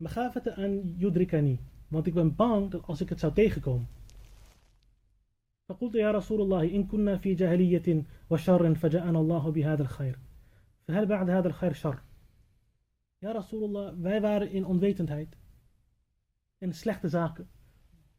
مخافة 0.00 0.54
أن 0.58 0.94
يدركني 0.98 1.58
want 1.88 2.06
ik 2.06 2.14
ben 2.14 2.36
bang 2.36 2.70
dat 2.70 2.86
als 2.86 3.00
ik 3.00 3.08
het 3.08 3.20
zou 3.20 3.32
tegenkomen 3.32 3.86
فقلت 5.68 5.94
يا 5.94 6.10
رسول 6.10 6.40
الله 6.40 6.74
إن 6.74 6.86
كنا 6.86 7.16
في 7.16 7.34
جاهلية 7.34 8.04
وشر 8.30 8.74
فجاءنا 8.74 9.18
الله 9.18 9.50
بهذا 9.50 9.82
الخير 9.82 10.18
فهل 10.88 11.06
بعد 11.06 11.30
هذا 11.30 11.48
الخير 11.48 11.72
شر 11.72 12.02
Ja 13.22 13.32
Rasulullah, 13.32 13.94
wij 14.00 14.20
waren 14.20 14.50
in 14.50 14.66
onwetendheid 14.66 15.36
en 16.58 16.74
slechte 16.74 17.08
zaken. 17.08 17.48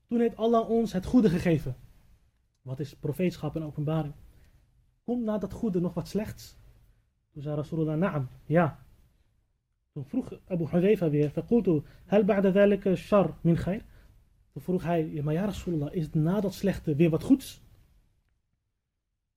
Toen 0.07 0.19
heeft 0.19 0.37
Allah 0.37 0.69
ons 0.69 0.93
het 0.93 1.05
goede 1.05 1.29
gegeven. 1.29 1.75
Wat 2.61 2.79
is 2.79 2.95
profeetschap 2.95 3.55
en 3.55 3.63
openbaring? 3.63 4.13
Komt 5.03 5.23
na 5.23 5.37
dat 5.37 5.53
goede 5.53 5.79
nog 5.79 5.93
wat 5.93 6.07
slechts? 6.07 6.55
Toen 7.37 7.41
zei 7.41 7.55
Rasulullah, 7.55 7.97
naam, 7.97 8.27
ja. 8.45 8.85
Toen 9.91 10.05
vroeg 10.05 10.33
Abu 10.47 10.65
Hudayfa 10.65 11.09
weer, 11.09 11.29
فقلت 11.29 11.83
هل 12.07 12.23
بعد 12.23 12.45
ذلك 12.45 12.93
شر 12.93 13.33
من 13.43 13.57
خير? 13.57 13.81
Toen 14.53 14.61
vroeg 14.61 14.83
hij, 14.83 15.09
ja, 15.13 15.23
maar 15.23 15.33
ja 15.33 15.45
Rasulullah, 15.45 15.93
is 15.93 16.03
het 16.03 16.13
na 16.13 16.41
dat 16.41 16.53
slechte 16.53 16.95
weer 16.95 17.09
wat 17.09 17.23
goeds? 17.23 17.61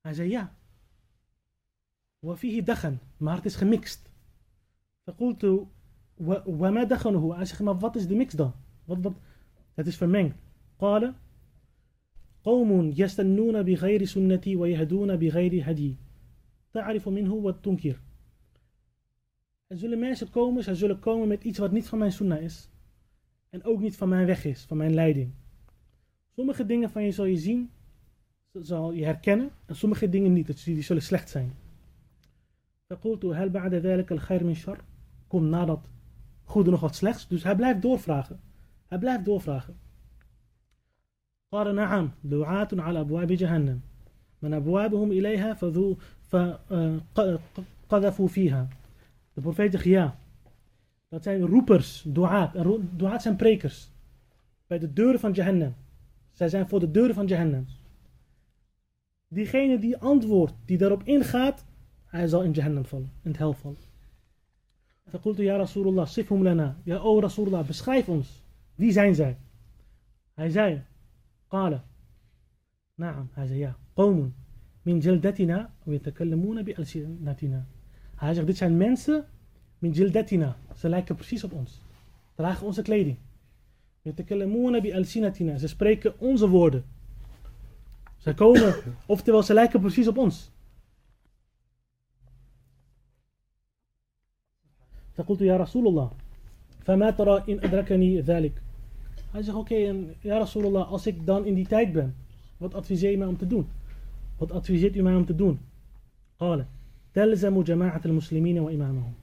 Hij 0.01 0.13
zei 0.13 0.29
ja. 0.29 0.55
وفيه 2.19 2.61
دخن, 2.61 2.99
maar 3.17 3.35
het 3.35 3.45
is 3.45 3.55
gemixt. 3.55 4.09
فقلت 5.05 5.67
وما 6.45 6.83
دخنه? 6.83 7.35
Hij 7.35 7.45
zegt, 7.45 7.61
maar 7.61 7.79
wat 7.79 7.95
is 7.95 8.07
de 8.07 8.15
mix 8.15 8.33
dan? 8.33 8.53
Wat, 8.85 8.97
wat? 9.01 9.13
Het 9.73 9.87
is 9.87 9.97
vermengd. 9.97 10.35
قال 10.79 11.13
قوم 12.43 12.93
يستنون 12.97 13.63
بغير 13.63 14.05
سنتي 14.05 14.55
ويهدون 14.55 15.15
بغير 15.15 15.71
هدي 15.71 15.95
تعرف 16.73 17.07
منه 17.09 17.33
وتنكر 17.33 18.01
Er 19.67 19.77
zullen 19.77 19.99
mensen 19.99 20.29
komen, 20.29 20.63
zij 20.63 20.75
zullen 20.75 20.99
komen 20.99 21.27
met 21.27 21.43
iets 21.43 21.57
wat 21.57 21.71
niet 21.71 21.87
van 21.87 21.97
mijn 21.97 22.11
sunnah 22.11 22.41
is. 22.41 22.69
En 23.49 23.63
ook 23.63 23.79
niet 23.79 23.97
van 23.97 24.09
mijn 24.09 24.25
weg 24.25 24.45
is, 24.45 24.63
van 24.63 24.77
mijn 24.77 24.93
leiding. 24.93 25.33
Sommige 26.35 26.65
dingen 26.65 26.89
van 26.89 27.03
je 27.03 27.11
zal 27.11 27.25
je 27.25 27.37
zien, 27.37 27.69
zal 28.53 28.91
je 28.91 29.05
herkennen. 29.05 29.49
En 29.65 29.75
sommige 29.75 30.09
dingen 30.09 30.33
niet, 30.33 30.65
die 30.65 30.81
zullen 30.81 31.01
slecht 31.01 31.29
zijn. 31.29 31.53
فقلت 32.89 33.25
هل 33.25 33.49
بعد 33.49 33.73
ذلك 33.73 34.11
الخير 34.11 34.43
من 34.43 34.55
شر 34.55 34.79
Komt 35.27 35.49
na 35.49 35.65
dat 35.65 35.79
goede 36.43 36.69
nog 36.69 36.79
wat 36.79 36.95
slechts. 36.95 37.27
Dus 37.27 37.43
hij 37.43 37.55
blijft 37.55 37.81
doorvragen. 37.81 38.39
Hij 38.87 38.97
blijft 38.97 39.25
doorvragen. 39.25 39.75
قال 41.51 41.75
نعم 41.75 42.11
دعاة 42.23 42.67
على 42.73 42.99
أبواب 42.99 43.31
جهنم 43.31 43.79
من 44.41 44.53
أبوابهم 44.53 45.11
إليها 45.11 45.53
فقذفوا 47.87 48.27
فيها 48.27 48.67
De 49.33 49.41
profeet 49.41 49.71
zegt 49.71 49.83
ja. 49.83 50.17
Dat 51.09 51.23
zijn 51.23 51.41
roepers, 51.41 52.03
duaat. 52.07 52.55
En 52.55 52.89
duaat 52.95 53.21
zijn 53.21 53.35
prekers. 53.35 53.89
Bij 54.67 54.79
de 54.79 54.93
deuren 54.93 55.19
van 55.19 55.31
Jahannam. 55.31 55.73
Zij 56.31 56.49
zijn 56.49 56.67
voor 56.69 56.79
de 56.79 56.91
deuren 56.91 57.15
van 57.15 57.25
Jahannam. 57.25 57.65
Diegene 59.27 59.79
die 59.79 59.97
antwoordt, 59.97 60.53
die 60.65 60.77
daarop 60.77 61.03
ingaat, 61.03 61.65
hij 62.05 62.27
zal 62.27 62.43
in 62.43 62.51
Jahannam 62.51 62.85
vallen, 62.85 63.11
in 63.23 63.29
het 63.29 63.37
hel 63.37 63.53
vallen. 63.53 63.77
فقلت 65.11 65.39
يا 65.39 65.57
رسول 65.57 65.87
الله 65.87 66.05
صفهم 66.05 66.47
لنا 66.47 66.75
يا 66.85 66.97
أو 66.97 67.19
رسول 67.19 67.47
الله 67.47 67.61
beschrijf 67.67 68.09
ons 68.09 68.43
wie 68.75 68.91
zijn 68.91 69.15
zij 69.15 69.37
hij 70.33 70.49
zei 70.49 70.83
قال 71.47 71.81
نعم 72.95 73.29
hij 73.31 73.47
zei 73.47 73.59
ja 73.59 73.75
قوم 73.93 74.33
من 74.85 74.99
جلدتنا 74.99 75.69
ويتكلمون 75.85 76.63
بألسنتنا 76.63 77.65
hij 78.15 78.33
zegt 78.33 78.47
dit 78.47 78.57
zijn 78.57 78.77
mensen 78.77 79.25
من 79.79 79.91
جلدتنا 79.91 80.55
ze 80.75 80.89
lijken 80.89 81.15
precies 81.15 81.43
op 81.43 81.53
ons 81.53 81.81
dragen 82.35 82.65
onze 82.65 82.81
kleding 82.81 83.17
يتكلمون 84.05 84.79
بألسنتنا 84.79 85.57
ze 85.57 85.67
spreken 85.67 86.19
onze 86.19 86.49
woorden 86.49 86.83
ze 88.17 88.33
komen 88.33 88.75
oftewel 89.05 89.43
ze 89.43 89.53
lijken 89.53 89.79
precies 89.79 90.07
op 90.07 90.17
ons 90.17 90.51
فقلت 95.17 95.41
يا 95.41 95.57
رسول 95.57 95.87
الله 95.87 96.11
فما 96.85 97.09
ترى 97.09 97.43
إن 97.49 97.59
أدركني 97.59 98.21
ذلك 98.21 98.61
Hij 99.31 99.41
zegt, 99.41 99.57
oké, 99.57 99.73
okay, 99.73 100.15
ja 100.21 100.37
Rasulullah, 100.37 100.91
als 100.91 101.07
ik 101.07 101.25
dan 101.25 101.45
in 101.45 101.53
die 101.53 101.67
tijd 101.67 101.91
ben, 101.91 102.15
wat 102.57 102.73
adviseer 102.73 103.11
je 103.11 103.17
mij 103.17 103.27
om 103.27 103.37
te 103.37 103.47
doen? 103.47 103.67
Wat 104.42 104.52
adviseert 104.52 104.96
u 104.96 105.02
mij 105.02 105.14
om 105.14 105.24
te 105.24 105.34
doen? 105.34 105.60
Qala, 106.36 106.66
telzamu 107.10 107.62
jama'at 107.62 108.04
al-muslimina 108.04 108.60
wa 108.60 108.70
imamahum. 108.70 109.14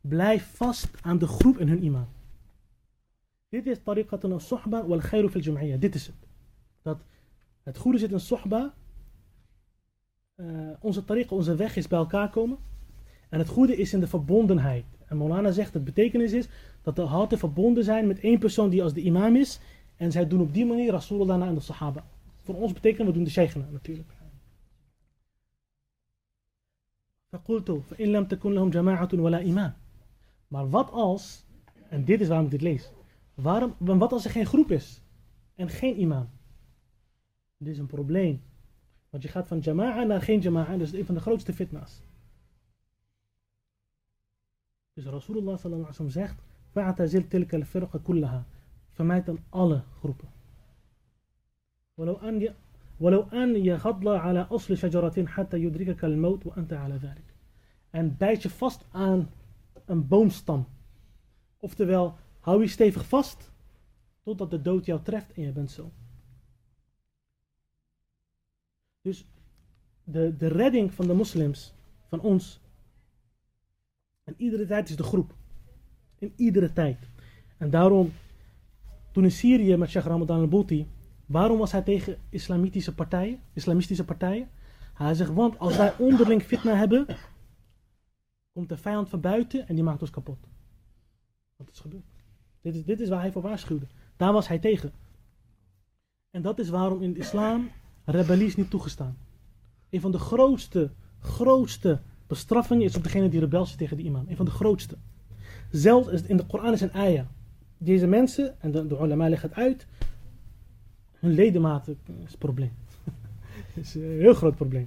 Blijf 0.00 0.56
vast 0.56 0.90
aan 1.00 1.18
de 1.18 1.26
groep 1.26 1.58
en 1.58 1.68
hun 1.68 1.84
imam. 1.84 2.08
Dit 3.48 3.66
is 3.66 3.78
tariqatun 3.82 4.32
al-suhba 4.32 4.86
wal 4.86 4.98
khairu 4.98 5.28
fil 5.28 5.40
jam'iyya. 5.40 5.76
Dit 5.76 5.94
is 5.94 6.06
het. 6.06 6.16
Dat 6.82 6.98
het 7.62 7.78
goede 7.78 7.98
zit 7.98 8.12
in 8.12 8.20
sohba. 8.20 8.74
Uh, 10.36 10.70
eh, 10.70 10.76
onze 10.80 11.04
tariqa, 11.04 11.34
onze 11.34 11.54
weg 11.54 11.76
is 11.76 11.88
bij 11.88 11.98
elkaar 11.98 12.30
komen. 12.30 12.58
En 13.28 13.38
het 13.38 13.48
goede 13.48 13.76
is 13.76 13.92
in 13.92 14.00
de 14.00 14.06
verbondenheid. 14.06 14.84
En 15.06 15.16
Molana 15.16 15.50
zegt, 15.50 15.72
dat 15.72 15.84
betekenis 15.84 16.32
is 16.32 16.48
dat 16.82 16.96
de 16.96 17.02
harten 17.02 17.38
verbonden 17.38 17.84
zijn 17.84 18.06
met 18.06 18.20
één 18.20 18.38
persoon 18.38 18.70
die 18.70 18.82
als 18.82 18.92
de 18.92 19.02
imam 19.02 19.36
is. 19.36 19.60
En 19.96 20.12
zij 20.12 20.28
doen 20.28 20.40
op 20.40 20.54
die 20.54 20.66
manier 20.66 20.90
Rasulullah 20.90 21.48
en 21.48 21.54
de 21.54 21.60
sahaba. 21.60 22.04
Voor 22.40 22.54
ons 22.54 22.72
betekent, 22.72 23.06
we 23.06 23.12
doen 23.12 23.24
de 23.24 23.30
sheikhna 23.30 23.64
natuurlijk. 23.70 24.17
maar 30.47 30.69
wat 30.69 30.91
als 30.91 31.45
en 31.89 32.05
dit 32.05 32.21
is 32.21 32.27
waarom 32.27 32.45
ik 32.45 32.51
dit 32.51 32.61
lees 32.61 32.91
waarom, 33.33 33.75
wat 33.79 34.11
als 34.11 34.25
er 34.25 34.31
geen 34.31 34.45
groep 34.45 34.71
is 34.71 35.01
en 35.55 35.69
geen 35.69 35.99
imam 35.99 36.29
dit 37.57 37.73
is 37.73 37.79
een 37.79 37.87
probleem 37.87 38.41
want 39.09 39.23
je 39.23 39.29
gaat 39.29 39.47
van 39.47 39.59
jama'a 39.59 40.03
naar 40.03 40.21
geen 40.21 40.39
jama'a 40.39 40.77
dat 40.77 40.87
is 40.87 40.93
een 40.93 41.05
van 41.05 41.15
de 41.15 41.21
grootste 41.21 41.53
fitna's 41.53 42.01
dus 44.93 45.05
Rasulullah 45.05 45.57
sallallahu 45.57 45.89
alaihi 45.89 46.03
wasallam 46.03 46.11
zegt, 46.11 46.37
فَاعْتَزِلْ 46.73 47.27
تِلْكَ 47.27 47.53
الْفِرْقَ 47.53 47.97
كُلَّهَا 47.97 48.43
Vermijd 48.93 49.25
dan 49.25 49.39
alle 49.49 49.83
groepen. 49.99 50.29
ولو 52.99 53.21
أن 53.21 53.27
ولو 53.29 53.43
أن 53.43 53.65
يغض 53.65 54.07
على 54.07 54.39
أصل 54.39 54.77
شجرة 54.77 55.25
حتى 55.25 55.57
يدركك 55.57 56.03
الموت 56.03 56.45
وأنت 56.45 56.73
على 56.73 56.95
ذلك. 56.95 57.33
En 57.89 58.17
bijt 58.17 58.41
je 58.41 58.49
vast 58.49 58.85
aan 58.91 59.29
een 59.85 60.07
boomstam. 60.07 60.67
Oftewel, 61.59 62.15
hou 62.39 62.61
je 62.61 62.67
stevig 62.67 63.07
vast 63.07 63.51
totdat 64.23 64.51
de 64.51 64.61
dood 64.61 64.85
jou 64.85 65.01
treft 65.03 65.33
en 65.33 65.41
je 65.41 65.51
bent 65.51 65.71
zo. 65.71 65.91
Dus 69.01 69.25
de, 70.03 70.37
de 70.37 70.47
redding 70.47 70.93
van 70.93 71.07
de 71.07 71.13
moslims, 71.13 71.73
van 72.07 72.21
ons, 72.21 72.61
en 74.23 74.33
iedere 74.37 74.65
tijd 74.65 74.89
is 74.89 74.95
de 74.95 75.03
groep. 75.03 75.33
In 76.19 76.33
iedere 76.35 76.73
tijd. 76.73 76.97
En 77.57 77.69
daarom, 77.69 78.13
toen 79.11 79.23
in 79.23 79.31
Syrië 79.31 79.77
met 79.77 79.89
Sheikh 79.89 80.05
Ramadan 80.05 80.39
al-Bouti, 80.39 80.87
waarom 81.28 81.58
was 81.58 81.72
hij 81.72 81.82
tegen 81.82 82.18
islamitische 82.28 82.94
partijen, 82.94 83.40
islamistische 83.52 84.04
partijen? 84.04 84.48
Hij 84.94 85.14
zegt, 85.14 85.32
want 85.32 85.58
als 85.58 85.76
wij 85.76 85.94
onderling 85.98 86.42
fitna 86.42 86.74
hebben, 86.74 87.06
komt 88.52 88.68
de 88.68 88.76
vijand 88.76 89.08
van 89.08 89.20
buiten 89.20 89.68
en 89.68 89.74
die 89.74 89.84
maakt 89.84 90.00
ons 90.00 90.10
kapot. 90.10 90.38
Wat 91.56 91.70
is 91.70 91.80
gebeurd? 91.80 92.04
Dit 92.60 92.74
is, 92.74 92.84
dit 92.84 93.00
is 93.00 93.08
waar 93.08 93.20
hij 93.20 93.32
voor 93.32 93.42
waarschuwde. 93.42 93.86
Daar 94.16 94.32
was 94.32 94.48
hij 94.48 94.58
tegen. 94.58 94.92
En 96.30 96.42
dat 96.42 96.58
is 96.58 96.68
waarom 96.68 97.02
in 97.02 97.12
de 97.12 97.18
islam 97.18 97.70
rebellie 98.04 98.46
is 98.46 98.56
niet 98.56 98.70
toegestaan. 98.70 99.16
Een 99.90 100.00
van 100.00 100.10
de 100.10 100.18
grootste, 100.18 100.90
grootste 101.20 102.00
bestraffingen 102.26 102.84
is 102.84 102.96
op 102.96 103.02
degene 103.02 103.28
die 103.28 103.40
rebels 103.40 103.74
tegen 103.74 103.96
de 103.96 104.02
imam. 104.02 104.24
Een 104.28 104.36
van 104.36 104.44
de 104.44 104.50
grootste. 104.50 104.96
Zelfs 105.70 106.22
in 106.22 106.36
de 106.36 106.46
Koran 106.46 106.72
is 106.72 106.80
een 106.80 106.92
ayah. 106.92 107.26
Deze 107.78 108.06
mensen, 108.06 108.60
en 108.60 108.70
de, 108.70 108.86
de 108.86 108.98
ulama 109.00 109.28
leggen 109.28 109.48
het 109.48 109.58
uit, 109.58 109.86
hun 111.20 111.32
ledematen 111.32 111.98
is 112.24 112.32
een 112.32 112.38
probleem. 112.38 112.72
is 113.74 113.94
een 113.94 114.02
heel 114.02 114.34
groot 114.34 114.56
probleem. 114.56 114.86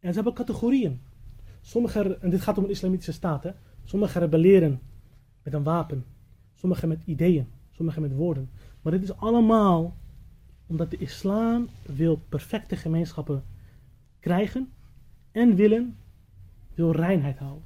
En 0.00 0.08
ze 0.08 0.14
hebben 0.14 0.34
categorieën. 0.34 1.00
Sommige, 1.60 2.18
en 2.20 2.30
dit 2.30 2.40
gaat 2.40 2.58
om 2.58 2.64
een 2.64 2.70
islamitische 2.70 3.12
staat, 3.12 3.42
hè. 3.42 3.50
Sommigen 3.84 4.20
rebelleren 4.20 4.80
met 5.42 5.52
een 5.52 5.62
wapen. 5.62 6.04
Sommigen 6.54 6.88
met 6.88 7.02
ideeën. 7.04 7.46
Sommigen 7.70 8.02
met 8.02 8.12
woorden. 8.12 8.50
Maar 8.82 8.92
dit 8.92 9.02
is 9.02 9.16
allemaal 9.16 9.96
omdat 10.66 10.90
de 10.90 10.96
islam 10.96 11.68
wil 11.82 12.16
perfecte 12.28 12.76
gemeenschappen 12.76 13.44
krijgen 14.20 14.72
en 15.32 15.54
willen, 15.54 15.96
wil 16.74 16.92
reinheid 16.92 17.38
houden. 17.38 17.64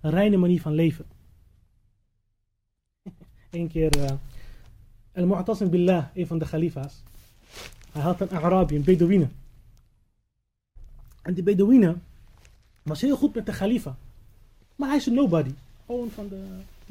Een 0.00 0.10
reine 0.10 0.36
manier 0.36 0.60
van 0.60 0.72
leven. 0.72 1.04
Eén 3.50 3.68
keer, 3.68 3.98
uh, 3.98 4.10
Al-Mu'tasim 5.14 5.70
Billah, 5.70 6.06
een 6.14 6.26
van 6.26 6.38
de 6.38 6.44
khalifa's, 6.44 7.02
hij 7.92 8.02
had 8.02 8.20
een 8.20 8.30
Arabi, 8.30 8.76
een 8.76 8.84
Bedouine. 8.84 9.28
En 11.22 11.34
die 11.34 11.42
Bedouine 11.42 11.96
was 12.82 13.00
heel 13.00 13.16
goed 13.16 13.34
met 13.34 13.46
de 13.46 13.52
khalifa. 13.52 13.96
Maar 14.76 14.88
hij 14.88 14.96
is 14.96 15.06
een 15.06 15.14
nobody. 15.14 15.54
Gewoon 15.86 16.10
van 16.10 16.28
de, 16.28 16.44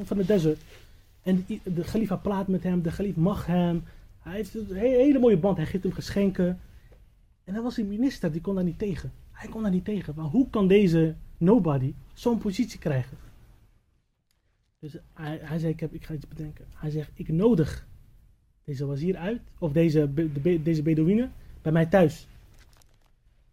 van 0.03 0.17
de 0.17 0.25
desert. 0.25 0.61
En 1.21 1.45
de 1.63 1.81
khalifa 1.81 2.15
praat 2.15 2.47
met 2.47 2.63
hem, 2.63 2.81
de 2.81 2.91
khalifa 2.91 3.19
mag 3.19 3.45
hem. 3.45 3.83
Hij 4.19 4.35
heeft 4.35 4.55
een 4.55 4.75
hele 4.75 5.19
mooie 5.19 5.37
band, 5.37 5.57
hij 5.57 5.65
geeft 5.65 5.83
hem 5.83 5.93
geschenken. 5.93 6.59
En 7.43 7.53
dan 7.53 7.63
was 7.63 7.77
een 7.77 7.87
minister, 7.87 8.31
die 8.31 8.41
kon 8.41 8.55
daar 8.55 8.63
niet 8.63 8.79
tegen. 8.79 9.11
Hij 9.31 9.49
kon 9.49 9.61
daar 9.61 9.71
niet 9.71 9.85
tegen. 9.85 10.13
Maar 10.15 10.25
hoe 10.25 10.49
kan 10.49 10.67
deze 10.67 11.15
nobody 11.37 11.93
zo'n 12.13 12.37
positie 12.37 12.79
krijgen? 12.79 13.17
Dus 14.79 14.97
hij, 15.13 15.39
hij 15.41 15.59
zei, 15.59 15.71
ik, 15.71 15.79
heb, 15.79 15.93
ik 15.93 16.05
ga 16.05 16.13
iets 16.13 16.27
bedenken. 16.27 16.65
Hij 16.73 16.89
zegt, 16.89 17.11
ik 17.13 17.27
nodig 17.27 17.85
deze 18.63 18.85
wazir 18.85 19.17
uit, 19.17 19.41
of 19.57 19.71
deze, 19.71 20.13
de, 20.13 20.61
deze 20.63 20.81
Bedouine, 20.81 21.29
bij 21.61 21.71
mij 21.71 21.85
thuis. 21.85 22.27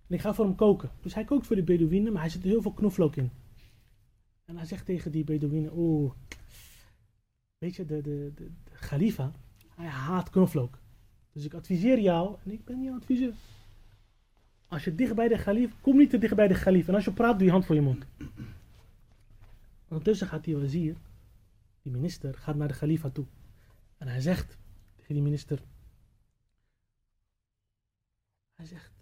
En 0.07 0.15
ik 0.15 0.21
ga 0.21 0.35
voor 0.35 0.45
hem 0.45 0.55
koken. 0.55 0.91
Dus 1.03 1.15
hij 1.15 1.25
kookt 1.25 1.47
voor 1.47 1.57
die 1.57 1.65
Bedouine, 1.65 2.11
maar 2.11 2.21
hij 2.21 2.31
zet 2.31 2.43
er 2.43 2.49
heel 2.49 2.63
veel 2.63 2.73
knoflook 2.73 3.17
in. 3.17 3.31
En 4.45 4.57
hij 4.57 4.67
zegt 4.67 4.87
tegen 4.87 5.11
die 5.11 5.25
Bedouine, 5.25 5.71
oeh, 5.75 6.13
weet 7.59 7.77
je, 7.77 7.87
de, 7.87 8.03
de, 8.03 8.33
de, 8.35 8.51
de 8.65 8.71
Khalifa, 8.81 9.33
hij 9.75 9.87
haat 9.87 10.31
knoflook. 10.31 10.79
Dus 11.33 11.45
ik 11.45 11.55
adviseer 11.55 12.01
jou, 12.01 12.37
en 12.45 12.51
ik 12.51 12.65
ben 12.65 12.83
jouw 12.83 12.97
adviseur. 12.97 13.35
Als 14.69 14.85
je 14.85 14.95
dicht 14.95 15.15
bij 15.15 15.29
de 15.29 15.39
Khalif, 15.39 15.71
kom 15.81 15.97
niet 15.97 16.11
te 16.11 16.19
dicht 16.19 16.35
bij 16.35 16.49
de 16.49 16.55
Khalif. 16.55 16.89
En 16.89 16.95
als 16.95 17.05
je 17.05 17.13
praat, 17.13 17.39
doe 17.39 17.47
je 17.47 17.53
hand 17.53 17.67
voor 17.67 17.75
je 17.75 17.81
mond. 17.81 18.05
Ondertussen 19.89 20.27
gaat 20.27 20.45
die 20.45 20.57
wazir, 20.57 20.97
die 21.83 21.93
minister, 21.93 22.35
gaat 22.35 22.57
naar 22.57 22.69
de 22.69 22.75
Khalifa 22.75 23.11
toe. 23.11 23.25
En 23.99 24.09
hij 24.09 24.21
zegt 24.21 24.59
die 25.15 25.23
minister, 25.23 25.63
hij 28.55 28.67
zegt, 28.67 28.93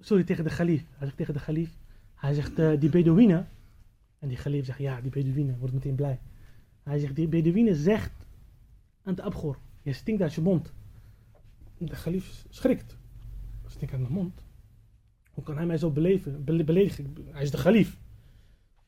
sorry, 0.00 0.24
tegen 0.24 0.44
de 0.44 0.50
Khalif. 0.50 0.86
Hij 0.90 1.06
zegt 1.06 1.16
tegen 1.16 1.34
de 1.34 1.40
Khalif, 1.40 1.78
hij 2.14 2.34
zegt, 2.34 2.58
uh, 2.58 2.80
die 2.80 2.90
Bedouine. 2.90 3.46
En 4.18 4.28
die 4.28 4.36
Khalif 4.36 4.64
zegt, 4.64 4.78
ja, 4.78 5.00
die 5.00 5.10
Bedouine, 5.10 5.58
wordt 5.58 5.74
meteen 5.74 5.94
blij. 5.94 6.20
Hij 6.82 6.98
zegt, 6.98 7.16
die 7.16 7.28
Bedouine 7.28 7.74
zegt 7.74 8.26
aan 9.02 9.14
de 9.14 9.22
Abgor, 9.22 9.58
je 9.82 9.92
stinkt 9.92 10.22
uit 10.22 10.34
je 10.34 10.40
mond. 10.40 10.72
De 11.78 11.94
Khalif 11.94 12.44
schrikt. 12.48 12.98
Stinkt 13.66 13.92
uit 13.94 14.02
mijn 14.02 14.14
mond. 14.14 14.44
Hoe 15.30 15.44
kan 15.44 15.56
hij 15.56 15.66
mij 15.66 15.78
zo 15.78 15.90
beleven, 15.90 16.44
beledigen? 16.44 17.16
Hij 17.30 17.42
is 17.42 17.50
de 17.50 17.56
Khalif. 17.56 17.98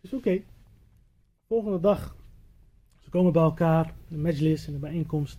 Dus 0.01 0.13
oké. 0.13 0.43
Volgende 1.47 1.81
dag. 1.81 2.17
Ze 2.99 3.11
komen 3.11 3.33
bij 3.33 3.43
elkaar, 3.43 3.95
de 4.09 4.17
majlis 4.17 4.67
en 4.67 4.73
de 4.73 4.79
bijeenkomst. 4.79 5.39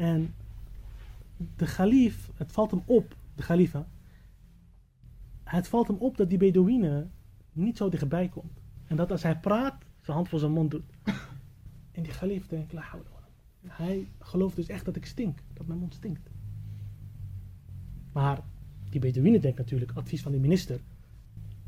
En 0.00 0.34
de 1.56 1.64
Khalif, 1.64 2.30
het 2.34 2.52
valt 2.52 2.70
hem 2.70 2.82
op, 2.86 3.16
de 3.34 3.42
Khalifa. 3.42 3.86
Het 5.44 5.68
valt 5.68 5.86
hem 5.86 5.96
op 5.96 6.16
dat 6.16 6.28
die 6.28 6.38
Bedouine 6.38 7.06
niet 7.52 7.76
zo 7.76 7.88
dichtbij 7.88 8.28
komt. 8.28 8.60
En 8.86 8.96
dat 8.96 9.10
als 9.10 9.22
hij 9.22 9.38
praat, 9.38 9.84
zijn 10.00 10.16
hand 10.16 10.28
voor 10.28 10.38
zijn 10.38 10.52
mond 10.52 10.70
doet. 10.70 10.84
En 11.92 12.02
die 12.02 12.12
Khalif 12.12 12.46
denkt, 12.46 12.72
la 12.72 12.84
hij 13.66 14.08
gelooft 14.18 14.56
dus 14.56 14.68
echt 14.68 14.84
dat 14.84 14.96
ik 14.96 15.06
stink, 15.06 15.38
dat 15.52 15.66
mijn 15.66 15.78
mond 15.78 15.94
stinkt. 15.94 16.30
Maar 18.12 18.40
die 18.90 19.00
Bedouine 19.00 19.38
denkt 19.38 19.58
natuurlijk, 19.58 19.92
advies 19.94 20.22
van 20.22 20.32
de 20.32 20.38
minister. 20.38 20.80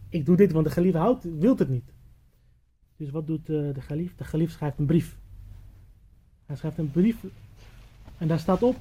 Ik 0.09 0.27
doe 0.27 0.37
dit, 0.37 0.53
want 0.53 0.67
de 0.67 0.73
Khalif 0.73 0.95
houdt, 0.95 1.25
wil 1.39 1.57
het 1.57 1.69
niet. 1.69 1.93
Dus 2.97 3.11
wat 3.11 3.27
doet 3.27 3.49
uh, 3.49 3.75
de 3.75 3.81
Khalif? 3.81 4.15
De 4.15 4.25
Khalif 4.25 4.51
schrijft 4.51 4.79
een 4.79 4.87
brief. 4.87 5.19
Hij 6.47 6.57
schrijft 6.57 6.79
een 6.79 6.91
brief 6.91 7.25
en 8.23 8.29
daar 8.29 8.39
staat 8.39 8.63
op. 8.63 8.77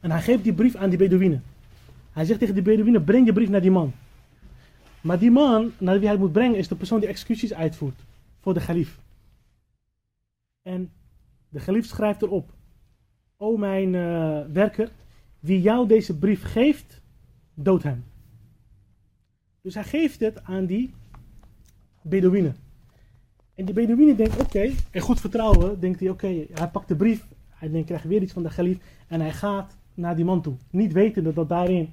En 0.00 0.10
hij 0.10 0.22
geeft 0.22 0.44
die 0.44 0.54
brief 0.54 0.74
aan 0.74 0.88
die 0.88 0.98
Bedouine. 0.98 1.40
Hij 2.12 2.24
zegt 2.24 2.38
tegen 2.38 2.54
die 2.54 2.62
Bedouine, 2.62 3.00
breng 3.00 3.26
je 3.26 3.32
brief 3.32 3.48
naar 3.48 3.60
die 3.60 3.70
man. 3.70 3.92
Maar 5.00 5.18
die 5.18 5.30
man, 5.30 5.72
naar 5.78 5.98
wie 5.98 6.08
hij 6.08 6.16
moet 6.16 6.32
brengen, 6.32 6.56
is 6.56 6.68
de 6.68 6.74
persoon 6.74 7.00
die 7.00 7.08
executies 7.08 7.54
uitvoert. 7.54 8.00
Voor 8.40 8.54
de 8.54 8.60
Khalif. 8.60 8.98
En 10.62 10.90
de 11.48 11.60
geliefd 11.60 11.88
schrijft 11.88 12.22
erop. 12.22 12.52
O 13.36 13.56
mijn 13.56 13.94
uh, 13.94 14.40
werker, 14.52 14.90
wie 15.40 15.60
jou 15.60 15.88
deze 15.88 16.18
brief 16.18 16.42
geeft, 16.42 17.00
dood 17.54 17.82
hem. 17.82 18.04
Dus 19.60 19.74
hij 19.74 19.84
geeft 19.84 20.20
het 20.20 20.44
aan 20.44 20.66
die 20.66 20.94
Bedouine. 22.02 22.52
En 23.54 23.64
die 23.64 23.74
Bedouine 23.74 24.14
denkt, 24.14 24.40
oké, 24.40 24.70
en 24.90 25.00
goed 25.00 25.20
vertrouwen, 25.20 25.80
denkt 25.80 26.00
hij, 26.00 26.08
oké, 26.08 26.46
hij 26.52 26.68
pakt 26.68 26.88
de 26.88 26.96
brief, 26.96 27.26
hij 27.66 27.74
denkt, 27.74 27.86
krijgt 27.86 28.04
weer 28.04 28.22
iets 28.22 28.32
van 28.32 28.42
de 28.42 28.50
geliefd 28.50 28.80
en 29.08 29.20
hij 29.20 29.32
gaat 29.32 29.76
naar 29.94 30.16
die 30.16 30.24
man 30.24 30.42
toe. 30.42 30.54
Niet 30.70 30.92
wetende 30.92 31.32
dat 31.32 31.48
daarin 31.48 31.92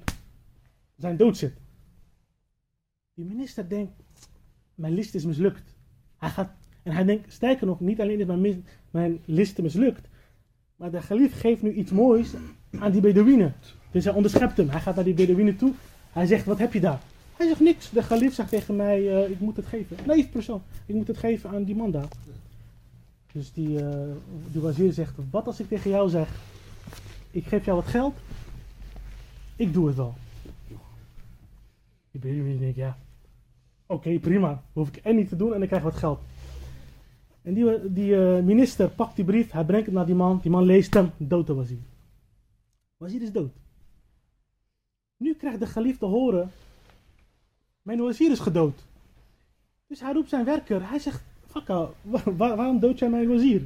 zijn 0.96 1.16
dood 1.16 1.36
zit. 1.36 1.52
Die 3.14 3.24
minister 3.24 3.68
denkt, 3.68 3.92
mijn 4.74 4.94
list 4.94 5.14
is 5.14 5.24
mislukt. 5.24 5.74
Hij 6.16 6.30
gaat, 6.30 6.50
en 6.82 6.92
hij 6.92 7.04
denkt, 7.04 7.32
sterker 7.32 7.66
nog, 7.66 7.80
niet 7.80 8.00
alleen 8.00 8.20
is 8.20 8.26
mijn, 8.26 8.66
mijn 8.90 9.18
list 9.24 9.62
mislukt. 9.62 10.08
Maar 10.76 10.90
de 10.90 11.02
gelief 11.02 11.40
geeft 11.40 11.62
nu 11.62 11.72
iets 11.72 11.90
moois 11.90 12.32
aan 12.78 12.92
die 12.92 13.00
Bedouine. 13.00 13.52
Dus 13.90 14.04
hij 14.04 14.14
onderschept 14.14 14.56
hem. 14.56 14.68
Hij 14.68 14.80
gaat 14.80 14.94
naar 14.94 15.04
die 15.04 15.14
Bedouine 15.14 15.56
toe. 15.56 15.72
Hij 16.12 16.26
zegt, 16.26 16.44
wat 16.44 16.58
heb 16.58 16.72
je 16.72 16.80
daar? 16.80 17.00
Hij 17.36 17.46
zegt 17.46 17.60
niks. 17.60 17.90
De 17.90 18.02
gelief 18.02 18.34
zegt 18.34 18.48
tegen 18.48 18.76
mij, 18.76 19.00
uh, 19.00 19.30
ik 19.30 19.40
moet 19.40 19.56
het 19.56 19.66
geven. 19.66 19.96
Nee, 20.06 20.28
persoon. 20.28 20.62
Ik 20.86 20.94
moet 20.94 21.06
het 21.06 21.18
geven 21.18 21.50
aan 21.50 21.64
die 21.64 21.76
man 21.76 21.90
daar. 21.90 22.08
Dus 23.34 23.52
die, 23.52 23.68
uh, 23.68 24.90
zegt, 24.90 25.14
wat 25.30 25.46
als 25.46 25.60
ik 25.60 25.68
tegen 25.68 25.90
jou 25.90 26.08
zeg, 26.08 26.28
ik 27.30 27.46
geef 27.46 27.64
jou 27.64 27.76
wat 27.76 27.86
geld. 27.90 28.14
Ik 29.56 29.72
doe 29.72 29.86
het 29.86 29.96
wel. 29.96 30.14
Die 32.10 32.20
Bedouine 32.20 32.58
denkt, 32.58 32.76
ja, 32.76 32.98
oké, 33.86 33.94
okay, 33.94 34.18
prima. 34.18 34.62
Hoef 34.72 34.88
ik 34.88 34.96
en 34.96 35.16
niet 35.16 35.28
te 35.28 35.36
doen 35.36 35.54
en 35.54 35.62
ik 35.62 35.68
krijg 35.68 35.82
wat 35.82 35.96
geld. 35.96 36.20
En 37.42 37.54
die, 37.54 37.92
die 37.92 38.10
uh, 38.10 38.40
minister 38.42 38.88
pakt 38.88 39.16
die 39.16 39.24
brief, 39.24 39.50
hij 39.50 39.64
brengt 39.64 39.86
het 39.86 39.94
naar 39.94 40.06
die 40.06 40.14
man. 40.14 40.38
Die 40.42 40.50
man 40.50 40.64
leest 40.64 40.94
hem, 40.94 41.10
dood 41.16 41.46
de 41.46 41.54
wazir. 41.54 41.78
Wazir 42.96 43.22
is 43.22 43.32
dood. 43.32 43.52
Nu 45.16 45.34
krijgt 45.34 45.60
de 45.60 45.66
geliefde 45.66 45.98
te 45.98 46.04
horen, 46.04 46.50
mijn 47.82 47.98
wazir 47.98 48.30
is 48.30 48.40
gedood. 48.40 48.84
Dus 49.86 50.00
hij 50.00 50.12
roept 50.12 50.28
zijn 50.28 50.44
werker, 50.44 50.88
hij 50.88 50.98
zegt, 50.98 51.22
fakka, 51.54 51.88
waar, 52.02 52.56
waarom 52.56 52.80
dood 52.80 52.98
jij 52.98 53.10
mijn 53.10 53.28
wazir? 53.28 53.62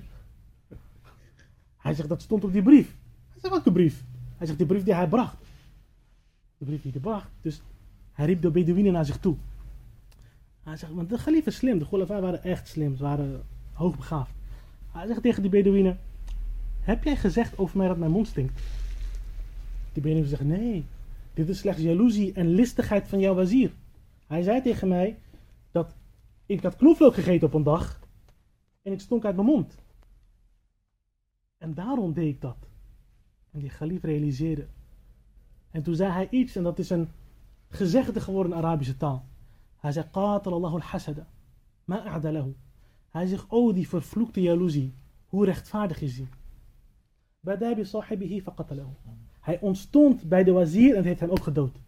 Hij 1.76 1.94
zegt, 1.94 2.08
dat 2.08 2.22
stond 2.22 2.44
op 2.44 2.52
die 2.52 2.62
brief. 2.62 2.96
Hij 3.28 3.40
zegt, 3.40 3.54
welke 3.54 3.72
brief? 3.72 4.04
Hij 4.36 4.46
zegt, 4.46 4.58
die 4.58 4.66
brief 4.66 4.84
die 4.84 4.94
hij 4.94 5.08
bracht. 5.08 5.36
De 6.58 6.64
brief 6.64 6.82
die 6.82 6.92
hij 6.92 7.00
bracht. 7.00 7.28
Dus 7.42 7.60
hij 8.12 8.26
riep 8.26 8.42
de 8.42 8.50
Bedouinen 8.50 8.92
naar 8.92 9.04
zich 9.04 9.18
toe. 9.18 9.36
Hij 10.62 10.76
zegt, 10.76 10.92
want 10.92 11.08
de 11.08 11.18
geliefde 11.18 11.50
is 11.50 11.56
slim, 11.56 11.78
de 11.78 11.84
Golafai 11.84 12.20
waren 12.20 12.42
echt 12.42 12.68
slim, 12.68 12.96
ze 12.96 13.02
waren 13.02 13.42
hoogbegaafd. 13.72 14.32
Hij 14.92 15.06
zegt 15.06 15.22
tegen 15.22 15.42
die 15.42 15.50
Bedouine: 15.50 15.96
Heb 16.80 17.04
jij 17.04 17.16
gezegd 17.16 17.58
over 17.58 17.78
mij 17.78 17.88
dat 17.88 17.96
mijn 17.96 18.10
mond 18.10 18.26
stinkt? 18.26 18.60
Die 19.92 20.02
Bedouine 20.02 20.28
zegt: 20.28 20.42
Nee, 20.44 20.84
dit 21.34 21.48
is 21.48 21.58
slechts 21.58 21.82
jaloezie 21.82 22.32
en 22.32 22.48
listigheid 22.48 23.08
van 23.08 23.18
jouw 23.18 23.34
wazir. 23.34 23.70
Hij 24.26 24.42
zei 24.42 24.62
tegen 24.62 24.88
mij 24.88 25.16
dat 25.70 25.94
ik 26.48 26.62
had 26.62 26.76
knoflook 26.76 27.14
gegeten 27.14 27.46
op 27.46 27.54
een 27.54 27.62
dag 27.62 28.00
en 28.82 28.92
ik 28.92 29.00
stonk 29.00 29.24
uit 29.24 29.34
mijn 29.34 29.46
mond. 29.46 29.78
En 31.58 31.74
daarom 31.74 32.12
deed 32.12 32.34
ik 32.34 32.40
dat. 32.40 32.68
En 33.50 33.60
die 33.60 33.70
Galif 33.70 34.02
realiseerde. 34.02 34.66
En 35.70 35.82
toen 35.82 35.94
zei 35.94 36.12
hij 36.12 36.28
iets, 36.30 36.56
en 36.56 36.62
dat 36.62 36.78
is 36.78 36.90
een 36.90 37.08
gezegde 37.68 38.20
geworden 38.20 38.52
in 38.52 38.58
Arabische 38.58 38.96
taal. 38.96 39.24
Hij 39.76 39.92
zei: 39.92 40.06
Qatal 40.10 40.52
Allahu 40.52 40.74
al-hasada. 40.74 41.26
Ma 41.84 42.04
a'dalahu. 42.04 42.54
Hij 43.08 43.26
zegt, 43.26 43.44
oh 43.48 43.74
die 43.74 43.88
vervloekte 43.88 44.40
jaloezie. 44.40 44.94
Hoe 45.26 45.44
rechtvaardig 45.44 46.00
is 46.00 46.16
die? 46.16 46.28
Badabi 47.40 47.84
sahibihi 47.84 48.42
faqatalahu. 48.42 48.88
Hij 49.40 49.60
ontstond 49.60 50.28
bij 50.28 50.44
de 50.44 50.52
wazir 50.52 50.96
en 50.96 51.04
heeft 51.04 51.20
hem 51.20 51.30
ook 51.30 51.42
gedood. 51.42 51.80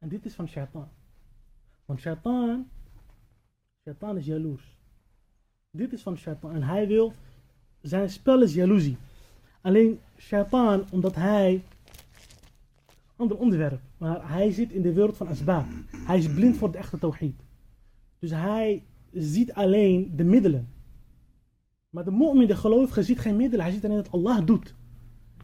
En 0.00 0.08
dit 0.08 0.24
is 0.24 0.34
van 0.34 0.48
shaitan. 0.48 0.88
Want 1.84 2.00
shaitan, 2.00 2.68
shaitan 3.84 4.16
is 4.16 4.26
jaloers. 4.26 4.76
Dit 5.70 5.92
is 5.92 6.02
van 6.02 6.16
shaitan. 6.16 6.52
En 6.52 6.62
hij 6.62 6.86
wil, 6.86 7.12
zijn 7.80 8.10
spel 8.10 8.42
is 8.42 8.54
jaloezie. 8.54 8.96
Alleen 9.60 10.00
shaitan, 10.18 10.84
omdat 10.90 11.14
hij, 11.14 11.62
ander 13.16 13.38
onderwerp, 13.38 13.80
maar 13.98 14.28
hij 14.32 14.50
zit 14.52 14.72
in 14.72 14.82
de 14.82 14.92
wereld 14.92 15.16
van 15.16 15.28
asbaab. 15.28 15.66
Hij 16.06 16.18
is 16.18 16.32
blind 16.32 16.56
voor 16.56 16.72
de 16.72 16.78
echte 16.78 16.98
tawhid. 16.98 17.34
Dus 18.18 18.30
hij 18.30 18.82
ziet 19.12 19.52
alleen 19.52 20.16
de 20.16 20.24
middelen. 20.24 20.68
Maar 21.90 22.04
de 22.04 22.10
mu'min, 22.10 22.46
de 22.46 22.56
gelovige, 22.56 23.02
ziet 23.02 23.18
geen 23.18 23.36
middelen. 23.36 23.64
Hij 23.64 23.74
ziet 23.74 23.84
alleen 23.84 23.96
dat 23.96 24.12
Allah 24.12 24.46
doet. 24.46 24.74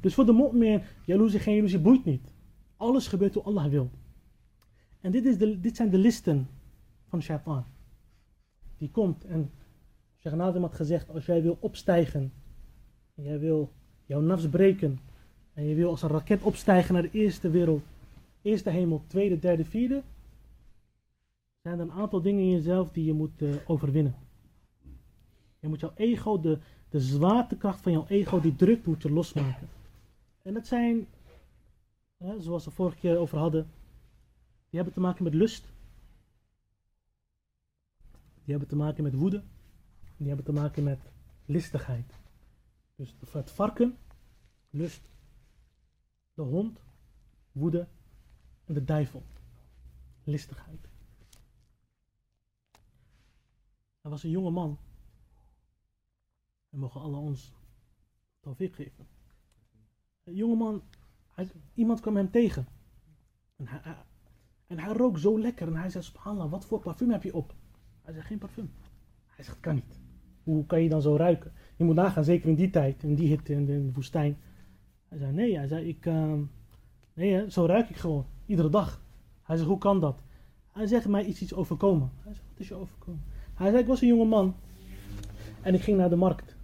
Dus 0.00 0.14
voor 0.14 0.26
de 0.26 0.32
mu'min, 0.32 0.82
jaloezie, 1.04 1.40
geen 1.40 1.54
jaloezie, 1.54 1.78
boeit 1.78 2.04
niet. 2.04 2.22
Alles 2.76 3.08
gebeurt 3.08 3.34
hoe 3.34 3.42
Allah 3.42 3.66
wil. 3.66 3.90
En 5.06 5.12
dit, 5.12 5.24
is 5.24 5.38
de, 5.38 5.60
dit 5.60 5.76
zijn 5.76 5.90
de 5.90 5.98
listen 5.98 6.48
van 7.08 7.22
shaitan. 7.22 7.64
Die 8.78 8.90
komt 8.90 9.24
en 9.24 9.50
Sheikh 10.18 10.38
had 10.38 10.74
gezegd, 10.74 11.10
als 11.10 11.26
jij 11.26 11.42
wil 11.42 11.56
opstijgen, 11.60 12.32
en 13.14 13.22
jij 13.22 13.38
wil 13.38 13.72
jouw 14.06 14.20
nafs 14.20 14.48
breken, 14.48 14.98
en 15.54 15.64
je 15.64 15.74
wil 15.74 15.90
als 15.90 16.02
een 16.02 16.08
raket 16.08 16.42
opstijgen 16.42 16.94
naar 16.94 17.02
de 17.02 17.10
eerste 17.10 17.50
wereld, 17.50 17.82
eerste 18.42 18.70
hemel, 18.70 19.02
tweede, 19.06 19.38
derde, 19.38 19.64
vierde, 19.64 20.02
zijn 21.62 21.78
er 21.78 21.84
een 21.84 21.92
aantal 21.92 22.22
dingen 22.22 22.42
in 22.42 22.50
jezelf 22.50 22.90
die 22.90 23.04
je 23.04 23.12
moet 23.12 23.42
uh, 23.42 23.54
overwinnen. 23.66 24.14
Je 25.60 25.68
moet 25.68 25.80
jouw 25.80 25.92
ego, 25.94 26.40
de, 26.40 26.58
de 26.88 27.00
zwaartekracht 27.00 27.80
van 27.80 27.92
jouw 27.92 28.06
ego 28.08 28.40
die 28.40 28.56
drukt, 28.56 28.86
moet 28.86 29.02
je 29.02 29.12
losmaken. 29.12 29.68
En 30.42 30.54
dat 30.54 30.66
zijn, 30.66 31.06
hè, 32.16 32.40
zoals 32.40 32.64
we 32.64 32.70
vorige 32.70 32.98
keer 32.98 33.18
over 33.18 33.38
hadden, 33.38 33.66
die 34.68 34.76
hebben 34.80 34.92
te 34.92 35.00
maken 35.00 35.24
met 35.24 35.34
lust. 35.34 35.64
Die 38.44 38.54
hebben 38.54 38.68
te 38.68 38.76
maken 38.76 39.02
met 39.02 39.14
woede. 39.14 39.42
Die 40.16 40.26
hebben 40.26 40.44
te 40.44 40.52
maken 40.52 40.84
met 40.84 41.00
listigheid. 41.44 42.12
Dus 42.94 43.14
het 43.32 43.50
varken, 43.50 43.98
lust. 44.70 45.08
De 46.34 46.42
hond, 46.42 46.80
woede. 47.52 47.88
En 48.64 48.74
de 48.74 48.84
duivel, 48.84 49.22
listigheid. 50.24 50.88
Er 54.00 54.10
was 54.10 54.22
een 54.22 54.30
jonge 54.30 54.50
man. 54.50 54.78
We 56.68 56.78
mogen 56.78 57.00
alle 57.00 57.16
ons 57.16 57.52
tawfiq 58.40 58.74
geven. 58.74 59.06
Een 60.24 60.34
jonge 60.34 60.56
man, 60.56 60.82
iemand 61.74 62.00
kwam 62.00 62.16
hem 62.16 62.30
tegen. 62.30 62.66
En 63.56 63.66
hij, 63.66 64.04
en 64.66 64.78
hij 64.78 64.92
rook 64.92 65.18
zo 65.18 65.40
lekker. 65.40 65.66
En 65.66 65.76
hij 65.76 65.90
zei, 65.90 66.04
subhanallah, 66.04 66.50
wat 66.50 66.64
voor 66.64 66.80
parfum 66.80 67.10
heb 67.10 67.22
je 67.22 67.34
op? 67.34 67.54
Hij 68.02 68.12
zei, 68.12 68.26
geen 68.26 68.38
parfum. 68.38 68.70
Hij 69.26 69.44
zegt, 69.44 69.60
kan 69.60 69.74
niet. 69.74 70.00
Hoe 70.42 70.66
kan 70.66 70.82
je 70.82 70.88
dan 70.88 71.02
zo 71.02 71.16
ruiken? 71.16 71.52
Je 71.76 71.84
moet 71.84 71.94
nagaan, 71.94 72.24
zeker 72.24 72.48
in 72.48 72.54
die 72.54 72.70
tijd, 72.70 73.02
in 73.02 73.14
die 73.14 73.28
hitte, 73.28 73.52
in 73.52 73.66
de 73.66 73.90
woestijn. 73.92 74.38
Hij 75.08 75.18
zei, 75.18 75.32
nee, 75.32 75.56
hij 75.56 75.66
zei, 75.66 75.88
ik, 75.88 76.06
uh, 76.06 76.32
nee, 77.14 77.50
zo 77.50 77.66
ruik 77.66 77.88
ik 77.88 77.96
gewoon. 77.96 78.26
Iedere 78.46 78.68
dag. 78.68 79.02
Hij 79.42 79.56
zegt, 79.56 79.68
hoe 79.68 79.78
kan 79.78 80.00
dat? 80.00 80.22
Hij 80.72 80.86
zegt, 80.86 81.08
mij 81.08 81.24
iets 81.24 81.42
iets 81.42 81.54
overkomen. 81.54 82.10
Hij 82.22 82.32
zegt, 82.32 82.44
wat 82.48 82.60
is 82.60 82.68
je 82.68 82.74
overkomen? 82.74 83.22
Hij 83.54 83.70
zei, 83.70 83.82
ik 83.82 83.88
was 83.88 84.00
een 84.00 84.08
jonge 84.08 84.24
man. 84.24 84.54
En 85.62 85.74
ik 85.74 85.80
ging 85.80 85.96
naar 85.96 86.08
de 86.08 86.16
markt. 86.16 86.56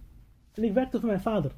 En 0.53 0.63
ik 0.63 0.73
werkte 0.73 0.99
voor 0.99 1.09
mijn 1.09 1.21
vader. 1.21 1.51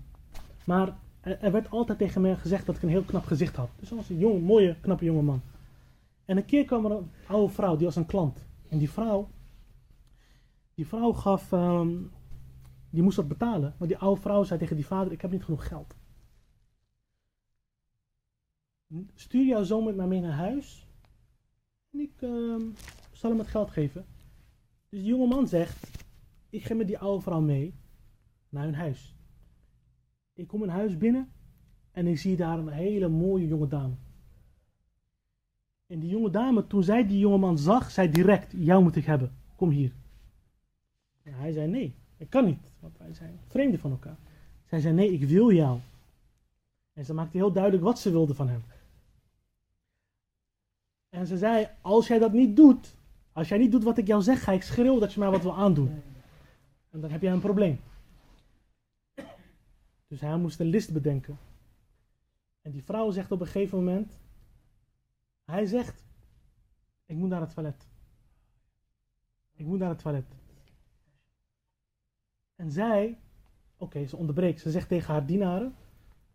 Maar 0.66 0.98
er 1.22 1.52
werd 1.52 1.70
altijd 1.70 1.98
tegen 1.98 2.22
mij 2.22 2.36
gezegd 2.36 2.66
dat 2.66 2.76
ik 2.76 2.82
een 2.82 2.90
heel 2.90 3.04
knap 3.04 3.26
gezicht 3.26 3.56
had. 3.56 3.70
Dus 3.80 3.90
hij 3.90 3.98
was 3.98 4.10
een 4.10 4.18
jonge, 4.18 4.40
mooie, 4.40 4.76
knappe 4.82 5.06
jonge 5.06 5.22
man. 5.22 5.42
En 6.26 6.38
een 6.38 6.46
keer 6.46 6.66
kwam 6.66 6.86
er 6.86 6.92
een 6.92 7.12
oude 7.28 7.54
vrouw, 7.54 7.76
die 7.76 7.86
was 7.86 7.96
een 7.96 8.06
klant. 8.06 8.46
En 8.70 8.78
die 8.78 8.90
vrouw, 8.90 9.30
die 10.74 10.88
vrouw 10.88 11.14
gaf, 11.14 11.52
um, 11.52 12.12
die 12.90 13.04
moest 13.04 13.16
dat 13.16 13.28
betalen. 13.28 13.76
Maar 13.78 13.88
die 13.88 13.98
oude 13.98 14.22
vrouw 14.22 14.44
zei 14.44 14.60
tegen 14.60 14.76
die 14.76 14.86
vader, 14.86 15.12
ik 15.12 15.22
heb 15.22 15.32
niet 15.32 15.44
genoeg 15.44 15.68
geld. 15.68 15.96
Stuur 19.14 19.46
jouw 19.46 19.64
zoon 19.64 19.84
met 19.84 19.96
mij 19.96 20.08
mee 20.08 20.22
naar 20.22 20.32
huis. 20.32 20.88
En 21.92 22.00
ik 22.00 22.22
um, 22.22 22.74
zal 23.12 23.30
hem 23.30 23.40
het 23.40 23.48
geld 23.48 23.70
geven. 23.70 24.06
Dus 24.90 25.00
die 25.00 25.08
jonge 25.08 25.28
man 25.28 25.48
zegt, 25.48 26.06
ik 26.50 26.66
ga 26.66 26.76
met 26.76 26.88
die 26.88 26.98
oude 26.98 27.22
vrouw 27.22 27.42
mee 27.42 27.74
naar 28.50 28.64
hun 28.64 28.76
huis. 28.76 29.16
Ik 30.34 30.48
kom 30.48 30.64
in 30.64 30.70
huis 30.70 30.98
binnen 30.98 31.32
en 31.92 32.08
ik 32.08 32.18
zie 32.18 32.36
daar 32.36 32.58
een 32.58 32.68
hele 32.68 33.08
mooie 33.08 33.48
jonge 33.48 33.68
dame. 33.68 33.96
En 35.88 36.00
die 36.00 36.10
jonge 36.10 36.30
dame, 36.30 36.68
toen 36.68 36.84
zij 36.84 37.08
die 37.08 37.20
jongeman 37.20 37.58
zag, 37.58 37.92
zei 37.92 38.10
direct, 38.10 38.54
jou 38.58 38.84
moet 38.84 38.96
ik 38.96 39.06
hebben. 39.06 39.32
Kom 39.56 39.70
hier. 39.70 39.92
Hij 41.22 41.52
zei, 41.52 41.68
nee, 41.68 41.94
ik 42.18 42.30
kan 42.30 42.46
niet. 42.46 42.72
Want 42.80 42.98
wij 42.98 43.14
zijn 43.14 43.40
vreemden 43.48 43.80
van 43.80 43.92
elkaar. 43.92 44.18
Zij 44.66 44.80
zei, 44.80 44.94
nee, 44.94 45.14
ik 45.14 45.24
wil 45.24 45.52
jou. 45.52 45.80
En 46.94 47.06
ze 47.06 47.14
maakte 47.14 47.38
heel 47.38 47.52
duidelijk 47.52 47.84
wat 47.84 48.00
ze 48.00 48.12
wilde 48.12 48.34
van 48.34 48.48
hem. 48.48 48.64
En 51.10 51.28
ze 51.28 51.38
zei, 51.38 51.68
als 51.82 52.08
jij 52.08 52.20
dat 52.20 52.34
niet 52.34 52.56
doet, 52.56 52.96
als 53.34 53.48
jij 53.48 53.58
niet 53.58 53.72
doet 53.72 53.84
wat 53.84 53.98
ik 53.98 54.08
jou 54.08 54.22
zeg, 54.22 54.44
ga 54.44 54.52
ik 54.52 54.64
schreeuwen 54.64 55.00
dat 55.00 55.14
je 55.14 55.20
mij 55.20 55.30
wat 55.30 55.42
wil 55.42 55.56
aandoen. 55.56 56.02
En 56.92 57.00
dan 57.00 57.12
heb 57.12 57.22
jij 57.22 57.32
een 57.32 57.40
probleem. 57.40 57.80
Dus 60.08 60.22
hij 60.22 60.38
moest 60.38 60.60
een 60.60 60.70
list 60.70 60.94
bedenken. 60.94 61.38
En 62.62 62.72
die 62.72 62.84
vrouw 62.84 63.12
zegt 63.12 63.32
op 63.32 63.40
een 63.40 63.48
gegeven 63.48 63.78
moment, 63.78 64.18
hij 65.46 65.66
zegt, 65.66 66.06
ik 67.06 67.16
moet 67.16 67.30
naar 67.30 67.42
het 67.42 67.54
toilet. 67.54 67.88
Ik 69.56 69.66
moet 69.66 69.80
naar 69.80 69.90
het 69.90 70.00
toilet. 70.00 70.26
En 72.56 72.72
zij, 72.72 73.18
oké, 73.78 74.06
ze 74.06 74.16
onderbreekt. 74.16 74.62
Ze 74.62 74.72
zegt 74.72 74.88
tegen 74.88 75.14
haar 75.14 75.26
dienaren, 75.26 75.76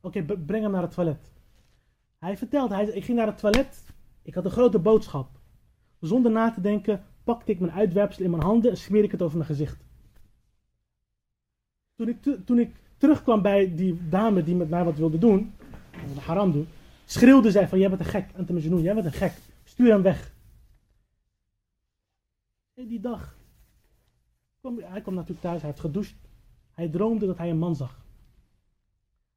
oké, 0.00 0.22
breng 0.22 0.62
hem 0.62 0.70
naar 0.70 0.82
het 0.82 0.94
toilet. 0.94 1.32
Hij 2.18 2.36
vertelt, 2.36 2.70
hij, 2.70 2.84
ik 2.84 3.04
ging 3.04 3.18
naar 3.18 3.26
het 3.26 3.38
toilet. 3.38 3.84
Ik 4.22 4.34
had 4.34 4.44
een 4.44 4.50
grote 4.50 4.78
boodschap. 4.78 5.28
Zonder 6.00 6.32
na 6.32 6.50
te 6.50 6.60
denken, 6.60 7.04
pakte 7.24 7.52
ik 7.52 7.60
mijn 7.60 7.72
uitwerpsel 7.72 8.24
in 8.24 8.30
mijn 8.30 8.42
handen 8.42 8.70
en 8.70 8.76
smeer 8.76 9.04
ik 9.04 9.10
het 9.10 9.22
over 9.22 9.36
mijn 9.36 9.48
gezicht. 9.48 9.84
Toen 11.94 12.08
ik, 12.08 12.22
toen 12.44 12.58
ik 12.58 12.76
terugkwam 12.96 13.42
bij 13.42 13.74
die 13.74 14.08
dame 14.08 14.42
die 14.42 14.54
met 14.54 14.68
mij 14.68 14.84
wat 14.84 14.96
wilde 14.96 15.18
doen, 15.18 15.54
haram 16.20 16.52
doen, 16.52 16.68
schreeuwde 17.10 17.50
zij 17.50 17.68
van, 17.68 17.78
jij 17.78 17.88
bent 17.88 18.00
een 18.00 18.06
gek, 18.06 18.30
Antamajnoen, 18.36 18.82
jij 18.82 18.94
bent 18.94 19.06
een 19.06 19.12
gek, 19.12 19.32
stuur 19.64 19.90
hem 19.90 20.02
weg. 20.02 20.34
En 22.74 22.86
die 22.86 23.00
dag, 23.00 23.36
kwam, 24.60 24.78
hij 24.78 25.00
kwam 25.00 25.14
natuurlijk 25.14 25.40
thuis, 25.40 25.60
hij 25.60 25.70
heeft 25.70 25.82
gedoucht, 25.82 26.14
hij 26.70 26.88
droomde 26.88 27.26
dat 27.26 27.38
hij 27.38 27.50
een 27.50 27.58
man 27.58 27.76
zag. 27.76 28.04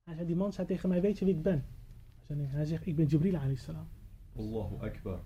Hij 0.04 0.14
zei, 0.16 0.28
die 0.28 0.36
man 0.36 0.54
zei 0.54 0.68
tegen 0.68 0.90
mij, 0.90 1.02
weet 1.02 1.20
je 1.20 1.26
wie 1.26 1.34
ik 1.34 1.42
ben? 1.42 1.66
Hij, 2.28 2.66
zegt, 2.66 2.86
ik 2.86 2.96
ben 2.96 3.06
Jibril 3.06 3.36
alayhi 3.36 3.56
salam. 3.56 3.88
Allahu 4.36 4.76
Akbar. 4.80 5.20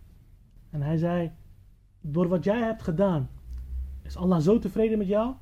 En 0.69 0.81
hij 0.81 0.97
zei, 0.97 1.31
door 2.01 2.27
wat 2.27 2.43
jij 2.43 2.61
hebt 2.61 2.83
gedaan, 2.83 3.29
is 4.01 4.15
Allah 4.15 4.39
zo 4.39 4.59
tevreden 4.59 4.97
met 4.97 5.07
jou, 5.07 5.35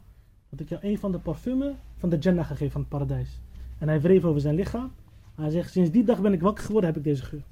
dat 0.50 0.60
ik 0.60 0.70
jou 0.70 0.86
een 0.86 1.00
van 1.00 1.12
de 1.12 1.20
parfumen 1.20 1.80
van 1.96 2.10
de 2.10 2.18
Jannah 2.18 2.46
gegeven 2.46 2.72
van 2.72 2.82
het 2.82 2.90
paradijs. 2.90 3.40
En 3.78 3.88
hij 3.88 4.02
wreef 4.02 4.24
over 4.24 4.42
zijn 4.42 4.56
lichaam. 4.56 4.92
Hij 5.36 5.50
zegt, 5.50 5.72
sinds 5.72 5.92
die 5.92 6.04
dag 6.04 6.22
ben 6.22 6.34
ik 6.34 6.42
wakker 6.42 6.64
geworden, 6.64 6.90
heb 6.90 6.98
ik 6.98 7.04
deze 7.04 7.24
geur. 7.24 7.44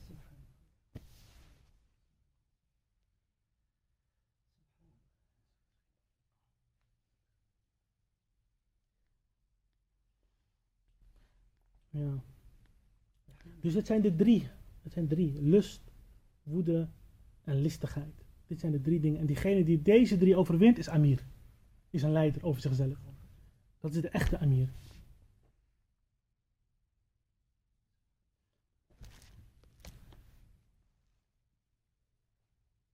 Ja. 11.89 12.23
Dus 13.59 13.73
het 13.73 13.87
zijn 13.87 14.01
de 14.01 14.15
drie. 14.15 14.47
Het 14.81 14.93
zijn 14.93 15.07
drie. 15.07 15.41
Lust, 15.41 15.81
woede 16.43 16.87
en 17.43 17.61
listigheid. 17.61 18.25
Dit 18.47 18.59
zijn 18.59 18.71
de 18.71 18.81
drie 18.81 18.99
dingen. 18.99 19.19
En 19.19 19.25
diegene 19.25 19.63
die 19.63 19.81
deze 19.81 20.17
drie 20.17 20.35
overwint 20.35 20.77
is 20.77 20.89
Amir. 20.89 21.25
Is 21.89 22.03
een 22.03 22.11
leider 22.11 22.43
over 22.45 22.61
zichzelf. 22.61 22.97
Dat 23.79 23.95
is 23.95 24.01
de 24.01 24.09
echte 24.09 24.39
Amir. 24.39 24.69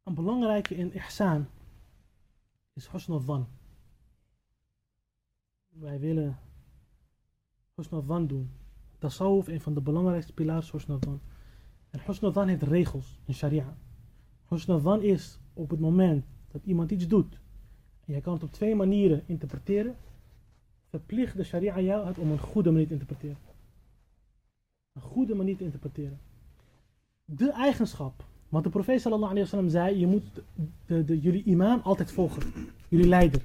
Een 0.10 0.16
belangrijke 0.16 0.76
in 0.76 0.94
ihsan 0.94 1.48
is 2.74 2.88
husn 2.88 3.20
van. 3.20 3.48
Wij 5.68 6.00
willen 6.00 6.40
husn 7.76 8.02
van 8.02 8.28
doen. 8.28 8.52
Tasawuf, 8.98 9.48
een 9.48 9.62
van 9.62 9.74
de 9.74 9.82
belangrijkste 9.82 10.34
pilaren 10.34 10.64
is 10.64 10.72
husn 10.72 10.98
van. 11.00 11.22
En 11.90 12.00
husn 12.06 12.32
van 12.32 12.48
heeft 12.48 12.62
regels 12.62 13.20
in 13.26 13.34
sharia. 13.34 13.78
Husn 14.48 14.80
van 14.80 15.02
is 15.02 15.40
op 15.54 15.70
het 15.70 15.80
moment 15.80 16.26
dat 16.48 16.66
iemand 16.66 16.92
iets 16.92 17.08
doet, 17.08 17.40
en 18.06 18.14
jij 18.14 18.22
kan 18.22 18.34
het 18.34 18.44
op 18.44 18.52
twee 18.52 18.76
manieren 18.76 19.24
interpreteren, 19.26 19.96
verplicht 20.88 21.38
de 21.38 21.44
sharia 21.44 21.80
jou 21.80 22.08
het 22.08 22.18
om 22.18 22.32
een 22.32 22.40
goede 22.40 22.72
manier 22.72 22.88
te 22.88 22.94
interpreteren. 22.94 23.38
Een 24.94 25.02
goede 25.02 25.36
manier 25.36 25.58
te 25.58 25.64
interpreteren. 25.64 26.20
De 27.26 27.52
eigenschap, 27.52 28.28
want 28.50 28.64
de 28.64 28.70
profeet 28.70 29.02
sallallahu 29.02 29.32
alayhi 29.32 29.70
zei, 29.70 30.00
je 30.00 30.08
moet 30.08 30.24
de, 30.86 31.06
de, 31.06 31.20
jullie 31.20 31.44
imam 31.44 31.80
altijd 31.84 32.12
volgen, 32.12 32.42
jullie 32.88 33.08
leider. 33.08 33.42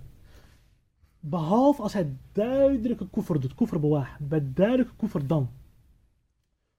Behalve 1.20 1.82
als 1.82 1.92
hij 1.92 2.16
duidelijke 2.32 3.04
koffer 3.06 3.40
doet, 3.40 3.54
koffer 3.54 3.80
bewaar, 3.80 4.16
bij 4.20 4.42
duidelijke 4.54 4.94
koffer 4.96 5.26
dan. 5.26 5.48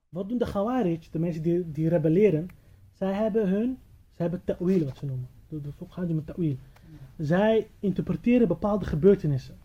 Wat 0.10 0.30
doen 0.30 0.38
de 0.38 0.46
Khawarij, 0.46 1.00
de 1.12 1.20
mensen 1.20 1.42
die, 1.42 1.72
die 1.72 1.90
rebelleren? 1.90 2.48
Zij 2.94 3.14
hebben 3.14 3.50
hun, 3.50 3.78
zij 4.12 4.28
hebben 4.28 4.42
ta'wil 4.44 4.86
wat 4.86 4.98
ze 4.98 5.06
noemen. 5.06 5.28
De, 5.48 5.62
de 5.62 6.14
met 6.14 6.26
ta'wil. 6.26 6.56
Zij 7.18 7.68
interpreteren 7.80 8.48
bepaalde 8.48 8.86
gebeurtenissen. 8.86 9.58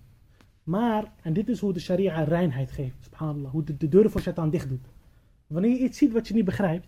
Maar, 0.62 1.12
en 1.22 1.32
dit 1.32 1.48
is 1.48 1.60
hoe 1.60 1.72
de 1.72 1.80
sharia 1.80 2.22
reinheid 2.22 2.70
geeft, 2.70 2.96
subhanallah, 3.00 3.50
hoe 3.50 3.64
de, 3.64 3.76
de 3.76 3.88
deuren 3.88 4.10
voor 4.10 4.20
shaitan 4.20 4.50
dicht 4.50 4.68
doet. 4.68 4.86
Wanneer 5.46 5.70
je 5.70 5.78
iets 5.78 5.98
ziet 5.98 6.12
wat 6.12 6.28
je 6.28 6.34
niet 6.34 6.44
begrijpt, 6.44 6.86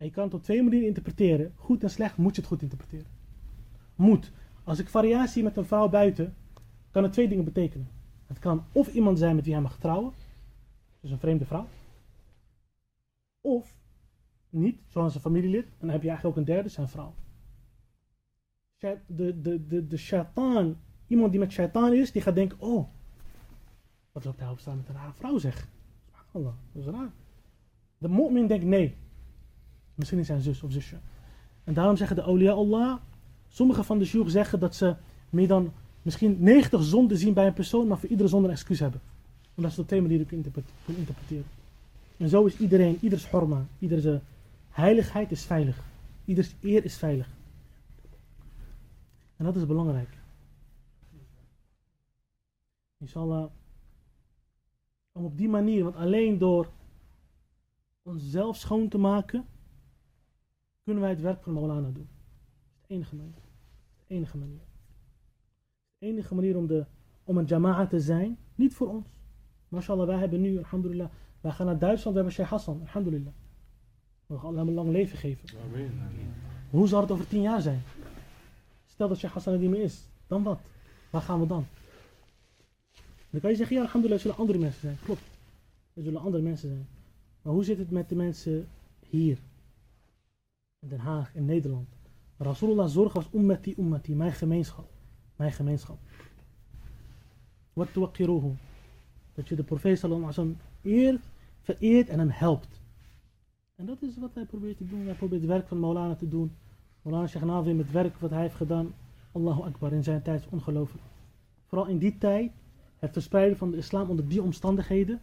en 0.00 0.06
je 0.06 0.12
kan 0.12 0.24
het 0.24 0.34
op 0.34 0.42
twee 0.42 0.62
manieren 0.62 0.86
interpreteren, 0.86 1.52
goed 1.56 1.82
en 1.82 1.90
slecht, 1.90 2.16
moet 2.16 2.34
je 2.34 2.40
het 2.40 2.50
goed 2.50 2.62
interpreteren. 2.62 3.06
Moet. 3.94 4.32
Als 4.64 4.78
ik 4.78 4.88
variatie 4.88 5.42
met 5.42 5.56
een 5.56 5.64
vrouw 5.64 5.88
buiten, 5.88 6.34
kan 6.90 7.02
het 7.02 7.12
twee 7.12 7.28
dingen 7.28 7.44
betekenen. 7.44 7.88
Het 8.26 8.38
kan 8.38 8.64
of 8.72 8.94
iemand 8.94 9.18
zijn 9.18 9.34
met 9.34 9.44
wie 9.44 9.52
hij 9.52 9.62
mag 9.62 9.78
trouwen, 9.78 10.12
dus 11.00 11.10
een 11.10 11.18
vreemde 11.18 11.44
vrouw, 11.44 11.66
of 13.40 13.76
niet, 14.50 14.80
zoals 14.86 15.14
een 15.14 15.20
familielid, 15.20 15.66
dan 15.78 15.88
heb 15.88 16.02
je 16.02 16.08
eigenlijk 16.08 16.36
ook 16.36 16.46
een 16.46 16.54
derde, 16.54 16.68
zijn 16.68 16.88
vrouw. 16.88 17.14
De, 18.78 19.00
de, 19.06 19.66
de, 19.66 19.86
de 19.86 19.96
shaitaan, 19.96 20.80
iemand 21.06 21.30
die 21.30 21.40
met 21.40 21.52
shaitaan 21.52 21.92
is, 21.92 22.12
die 22.12 22.22
gaat 22.22 22.34
denken, 22.34 22.60
oh, 22.60 22.88
wat 24.12 24.22
zou 24.22 24.34
ik 24.34 24.40
daarop 24.40 24.58
staan 24.58 24.76
met 24.76 24.88
een 24.88 24.94
rare 24.94 25.12
vrouw 25.12 25.38
zeg? 25.38 25.68
Dat 26.32 26.54
is 26.72 26.84
raar. 26.84 27.10
De 27.98 28.08
mu'min 28.08 28.46
denkt 28.46 28.64
nee. 28.64 28.96
Misschien 30.00 30.20
is 30.20 30.26
zijn 30.26 30.40
zus 30.40 30.62
of 30.62 30.72
zusje. 30.72 30.96
En 31.64 31.74
daarom 31.74 31.96
zeggen 31.96 32.16
de 32.16 32.22
awliya 32.22 32.52
Allah, 32.52 32.96
sommige 33.48 33.82
van 33.84 33.98
de 33.98 34.04
sjoeg 34.04 34.30
zeggen 34.30 34.60
dat 34.60 34.74
ze 34.74 34.94
meer 35.30 35.48
dan 35.48 35.72
misschien 36.02 36.36
90 36.38 36.82
zonden 36.82 37.18
zien 37.18 37.34
bij 37.34 37.46
een 37.46 37.52
persoon, 37.52 37.86
maar 37.86 37.98
voor 37.98 38.08
iedere 38.08 38.28
zonde 38.28 38.48
een 38.48 38.54
excuus 38.54 38.80
hebben. 38.80 39.00
Omdat 39.54 39.72
ze 39.72 39.80
op 39.80 39.86
twee 39.86 40.00
manieren 40.00 40.26
kunnen 40.26 40.52
interpreteren. 40.84 41.44
En 42.16 42.28
zo 42.28 42.44
is 42.44 42.56
iedereen, 42.56 42.98
ieders 43.00 43.30
horma, 43.30 43.66
ieders 43.78 44.20
heiligheid 44.70 45.30
is 45.30 45.44
veilig. 45.44 45.84
Ieders 46.24 46.54
eer 46.60 46.84
is 46.84 46.96
veilig. 46.96 47.28
En 49.36 49.44
dat 49.44 49.56
is 49.56 49.66
belangrijk. 49.66 50.18
Inshallah. 52.98 53.50
Om 55.12 55.24
op 55.24 55.38
die 55.38 55.48
manier, 55.48 55.84
want 55.84 55.96
alleen 55.96 56.38
door 56.38 56.68
onszelf 58.02 58.56
schoon 58.56 58.88
te 58.88 58.98
maken, 58.98 59.46
kunnen 60.84 61.02
wij 61.02 61.12
het 61.12 61.20
werk 61.20 61.42
van 61.42 61.52
Maulana 61.52 61.90
doen. 61.90 62.08
Dat 62.08 62.80
is 62.80 62.86
de 62.86 62.94
enige 62.94 63.16
manier. 63.16 63.42
De 64.06 64.14
enige 64.14 64.36
manier. 64.36 64.60
De 65.98 66.06
enige 66.06 66.34
manier 66.34 66.56
om, 66.56 66.66
de, 66.66 66.84
om 67.24 67.38
een 67.38 67.44
jama'a 67.44 67.86
te 67.86 68.00
zijn, 68.00 68.38
niet 68.54 68.74
voor 68.74 68.88
ons. 68.88 69.06
Mashallah, 69.68 70.06
wij 70.06 70.18
hebben 70.18 70.40
nu, 70.40 70.58
alhamdulillah, 70.58 71.08
wij 71.40 71.52
gaan 71.52 71.66
naar 71.66 71.78
Duitsland, 71.78 72.16
we 72.16 72.22
hebben 72.22 72.32
Sheikh 72.32 72.50
Hassan, 72.50 72.80
alhamdulillah. 72.80 73.32
We 74.26 74.38
gaan 74.38 74.56
hem 74.56 74.68
een 74.68 74.74
lang 74.74 74.90
leven 74.90 75.18
geven. 75.18 75.48
Amen. 75.68 75.92
Hoe 76.70 76.88
zal 76.88 77.00
het 77.00 77.10
over 77.10 77.26
tien 77.26 77.42
jaar 77.42 77.62
zijn? 77.62 77.82
Stel 78.86 79.08
dat 79.08 79.18
Sheikh 79.18 79.34
Hassan 79.34 79.52
er 79.52 79.58
niet 79.58 79.70
meer 79.70 79.82
is, 79.82 80.02
dan 80.26 80.42
wat? 80.42 80.60
Waar 81.10 81.22
gaan 81.22 81.40
we 81.40 81.46
dan? 81.46 81.66
Dan 83.30 83.40
kan 83.40 83.50
je 83.50 83.56
zeggen, 83.56 83.76
ja, 83.76 83.82
alhamdulillah, 83.82 84.24
er 84.24 84.28
zullen 84.28 84.36
andere 84.36 84.58
mensen 84.58 84.80
zijn. 84.80 84.98
Klopt. 85.04 85.22
Er 85.94 86.02
zullen 86.02 86.20
andere 86.20 86.42
mensen 86.42 86.68
zijn. 86.68 86.86
Maar 87.42 87.52
hoe 87.52 87.64
zit 87.64 87.78
het 87.78 87.90
met 87.90 88.08
de 88.08 88.14
mensen 88.14 88.68
hier? 89.08 89.38
Den 90.88 90.98
Haag, 90.98 91.34
in 91.34 91.44
Nederland. 91.44 91.88
Rasulullah 92.38 92.88
zorg 92.88 93.12
was 93.12 93.28
ummati 93.32 93.74
ummati, 93.78 94.14
mijn 94.14 94.32
gemeenschap. 94.32 94.88
Mijn 95.36 95.52
gemeenschap. 95.52 95.98
Wat 97.72 97.92
tuwakiruhu. 97.92 98.52
Dat 99.34 99.48
je 99.48 99.56
de 99.56 99.62
profeet 99.62 99.98
sallallahu 99.98 100.32
alaihi 100.36 100.56
eert, 100.82 101.22
vereert 101.60 102.08
en 102.08 102.18
hem 102.18 102.30
helpt. 102.30 102.80
En 103.74 103.86
dat 103.86 104.02
is 104.02 104.18
wat 104.18 104.34
hij 104.34 104.44
probeert 104.44 104.76
te 104.76 104.86
doen. 104.86 105.04
Hij 105.04 105.14
probeert 105.14 105.40
het 105.40 105.50
werk 105.50 105.68
van 105.68 105.80
Maulana 105.80 106.14
te 106.14 106.28
doen. 106.28 106.52
Maulana 107.02 107.26
Sheikh 107.26 107.46
Navi 107.46 107.72
met 107.72 107.84
het 107.84 107.94
werk 107.94 108.18
wat 108.18 108.30
hij 108.30 108.40
heeft 108.40 108.54
gedaan. 108.54 108.94
Allahu 109.32 109.62
Akbar, 109.62 109.92
in 109.92 110.02
zijn 110.02 110.22
tijd 110.22 110.40
is 110.40 110.48
ongelooflijk. 110.50 111.04
Vooral 111.66 111.86
in 111.86 111.98
die 111.98 112.18
tijd, 112.18 112.52
het 112.98 113.12
verspreiden 113.12 113.56
van 113.56 113.70
de 113.70 113.76
islam 113.76 114.10
onder 114.10 114.28
die 114.28 114.42
omstandigheden. 114.42 115.20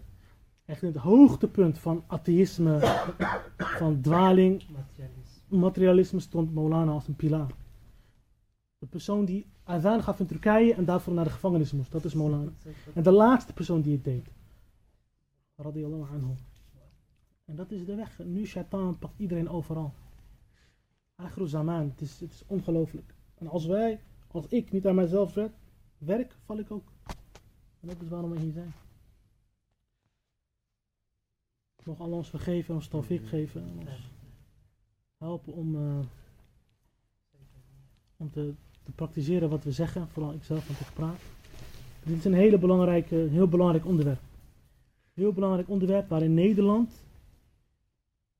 Echt 0.66 0.82
in 0.82 0.88
het 0.88 0.98
hoogtepunt 0.98 1.80
van 1.80 2.04
atheïsme, 2.08 2.80
van 3.80 4.02
dwaling, 4.02 4.64
materialisme. 4.70 5.27
Materialisme 5.48 6.20
stond 6.20 6.54
Maulana 6.54 6.92
als 6.92 7.08
een 7.08 7.16
pilaar. 7.16 7.52
De 8.78 8.86
persoon 8.86 9.26
die 9.26 9.46
azan 9.64 10.04
gaf 10.04 10.20
in 10.20 10.26
Turkije 10.26 10.74
en 10.74 10.86
daarvoor 10.86 11.14
naar 11.14 11.24
de 11.24 11.30
gevangenis 11.30 11.72
moest, 11.72 11.92
dat 11.92 12.06
is 12.06 12.14
Maulana. 12.14 12.52
En 12.94 13.04
de 13.04 13.12
laatste 13.12 13.54
persoon 13.54 13.82
die 13.82 13.94
het 13.94 14.04
deed. 14.04 14.28
Radiyallahu 15.56 16.14
anhu. 16.14 16.34
En 17.46 17.56
dat 17.56 17.72
is 17.72 17.86
de 17.86 17.96
weg. 17.96 18.20
Nu 18.20 18.46
shaitan 18.46 18.98
pakt 19.00 19.20
iedereen 19.20 19.50
overal. 19.50 19.94
Agro 21.16 21.46
zaman, 21.46 21.90
het 21.90 22.02
is, 22.02 22.20
het 22.20 22.32
is 22.32 22.44
ongelooflijk. 22.48 23.14
En 23.38 23.48
als 23.48 23.66
wij, 23.66 24.02
als 24.28 24.48
ik 24.48 24.72
niet 24.72 24.88
aan 24.88 24.96
mijzelf 24.96 25.34
werk, 25.34 25.54
werk, 25.98 26.36
val 26.46 26.60
ik 26.60 26.72
ook. 26.72 26.92
En 27.80 27.88
dat 27.88 28.02
is 28.02 28.10
waarom 28.10 28.30
we 28.30 28.40
hier 28.40 28.52
zijn. 28.52 28.74
Nog 31.84 32.00
Allah 32.00 32.18
ons 32.18 32.30
vergeven, 32.30 32.76
ons 32.76 32.88
tawfiq 32.88 33.24
geven. 33.24 33.88
Helpen 35.18 35.54
om, 35.54 35.76
uh, 35.76 36.00
om 38.18 38.32
te, 38.32 38.54
te 38.84 38.92
praktiseren 38.92 39.50
wat 39.50 39.64
we 39.64 39.72
zeggen. 39.72 40.08
Vooral 40.08 40.34
ikzelf, 40.34 40.68
want 40.68 40.80
ik 40.80 40.94
praat. 40.94 41.20
Dit 42.04 42.18
is 42.18 42.26
een 42.26 42.34
hele 42.34 42.58
belangrijke, 42.58 43.16
heel 43.16 43.48
belangrijk 43.48 43.86
onderwerp. 43.86 44.22
Heel 45.14 45.34
belangrijk 45.34 45.70
onderwerp 45.70 46.10
waar 46.10 46.24
in 46.24 46.34
Nederland 46.34 46.94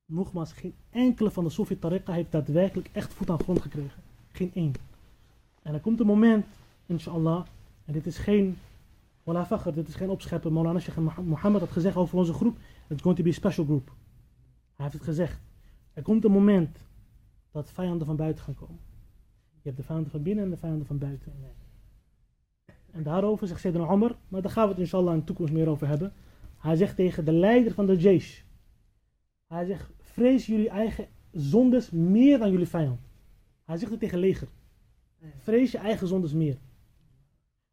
nogmaals, 0.08 0.52
geen 0.52 0.74
enkele 0.90 1.30
van 1.30 1.44
de 1.44 1.50
Sofi 1.50 1.78
Tariqa 1.78 2.12
heeft 2.12 2.32
daadwerkelijk 2.32 2.90
echt 2.92 3.14
voet 3.14 3.30
aan 3.30 3.38
grond 3.38 3.60
gekregen. 3.60 4.02
Geen 4.32 4.50
één. 4.54 4.72
En 5.62 5.74
er 5.74 5.80
komt 5.80 6.00
een 6.00 6.06
moment, 6.06 6.46
inshallah, 6.86 7.46
en 7.84 7.92
dit 7.92 8.06
is 8.06 8.18
geen, 8.18 8.58
wala 9.22 9.46
fakhr, 9.46 9.70
dit 9.70 9.88
is 9.88 9.94
geen 9.94 10.10
opscheppen. 10.10 10.52
Maulana 10.52 10.78
Sheikh 10.78 10.98
Mohammed 11.18 11.60
had 11.60 11.70
gezegd 11.70 11.96
over 11.96 12.18
onze 12.18 12.32
groep, 12.32 12.58
it's 12.88 13.02
going 13.02 13.16
to 13.16 13.22
be 13.22 13.30
a 13.30 13.32
special 13.32 13.64
group. 13.64 13.86
Hij 14.74 14.84
heeft 14.84 14.92
het 14.92 15.02
gezegd. 15.02 15.47
Er 15.98 16.04
komt 16.04 16.24
een 16.24 16.32
moment 16.32 16.78
dat 17.50 17.70
vijanden 17.70 18.06
van 18.06 18.16
buiten 18.16 18.44
gaan 18.44 18.54
komen. 18.54 18.78
Je 19.50 19.60
hebt 19.62 19.76
de 19.76 19.82
vijanden 19.82 20.10
van 20.10 20.22
binnen 20.22 20.44
en 20.44 20.50
de 20.50 20.56
vijanden 20.56 20.86
van 20.86 20.98
buiten. 20.98 21.32
En 22.90 23.02
daarover 23.02 23.46
zegt 23.46 23.60
Sayyidina 23.60 23.90
Omar, 23.90 24.16
maar 24.28 24.42
daar 24.42 24.50
gaan 24.50 24.64
we 24.64 24.70
het 24.70 24.80
inshallah 24.80 25.12
in 25.12 25.18
de 25.18 25.24
toekomst 25.24 25.52
meer 25.52 25.68
over 25.68 25.88
hebben. 25.88 26.12
Hij 26.58 26.76
zegt 26.76 26.96
tegen 26.96 27.24
de 27.24 27.32
leider 27.32 27.74
van 27.74 27.86
de 27.86 27.96
Jaish. 27.96 28.42
Hij 29.46 29.64
zegt, 29.64 29.90
vrees 29.98 30.46
jullie 30.46 30.68
eigen 30.68 31.08
zondes 31.32 31.90
meer 31.90 32.38
dan 32.38 32.50
jullie 32.50 32.68
vijand. 32.68 33.00
Hij 33.64 33.76
zegt 33.76 33.90
het 33.90 34.00
tegen 34.00 34.18
leger. 34.18 34.48
Vrees 35.36 35.72
je 35.72 35.78
eigen 35.78 36.06
zondes 36.08 36.32
meer. 36.32 36.58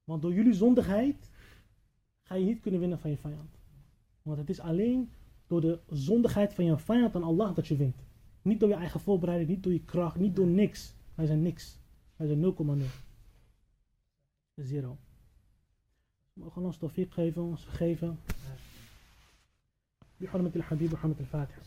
Want 0.04 0.22
door 0.22 0.34
jullie 0.34 0.54
zondigheid 0.54 1.30
ga 2.22 2.36
je 2.36 2.46
niet 2.46 2.62
kunnen 2.62 2.80
winnen 2.80 3.00
van 3.00 3.10
je 3.10 3.18
vijand. 3.18 3.60
Want 4.22 4.38
het 4.38 4.50
is 4.50 4.60
alleen 4.60 5.10
door 5.48 5.62
de 5.62 5.80
zondigheid 5.90 6.54
van 6.54 6.66
je 6.66 6.78
vijand 6.78 7.16
aan 7.16 7.24
Allah 7.24 7.56
dat 7.56 7.68
je 7.68 7.76
wint. 7.76 8.05
Niet 8.45 8.61
door 8.61 8.69
je 8.69 8.75
eigen 8.75 9.01
voorbereiding, 9.01 9.49
niet 9.51 9.63
door 9.63 9.73
je 9.73 9.85
kracht, 9.85 10.17
niet 10.17 10.37
door 10.37 10.47
niks. 10.47 10.93
Wij 11.15 11.27
zijn 11.27 11.43
niks. 11.43 11.79
Wij 12.17 12.27
zijn 12.27 12.41
0,0. 12.41 12.85
Zero. 14.55 14.99
We 16.33 16.43
mogen 16.43 16.63
ons 16.63 16.79
tawfiq 16.79 17.09
geven, 17.09 17.43
ons 17.43 17.65
vergeven. 17.65 18.19
بحرمة 20.21 20.53
الحبيب 20.57 20.93
وحرمة 20.93 21.15
الفاتحة 21.21 21.61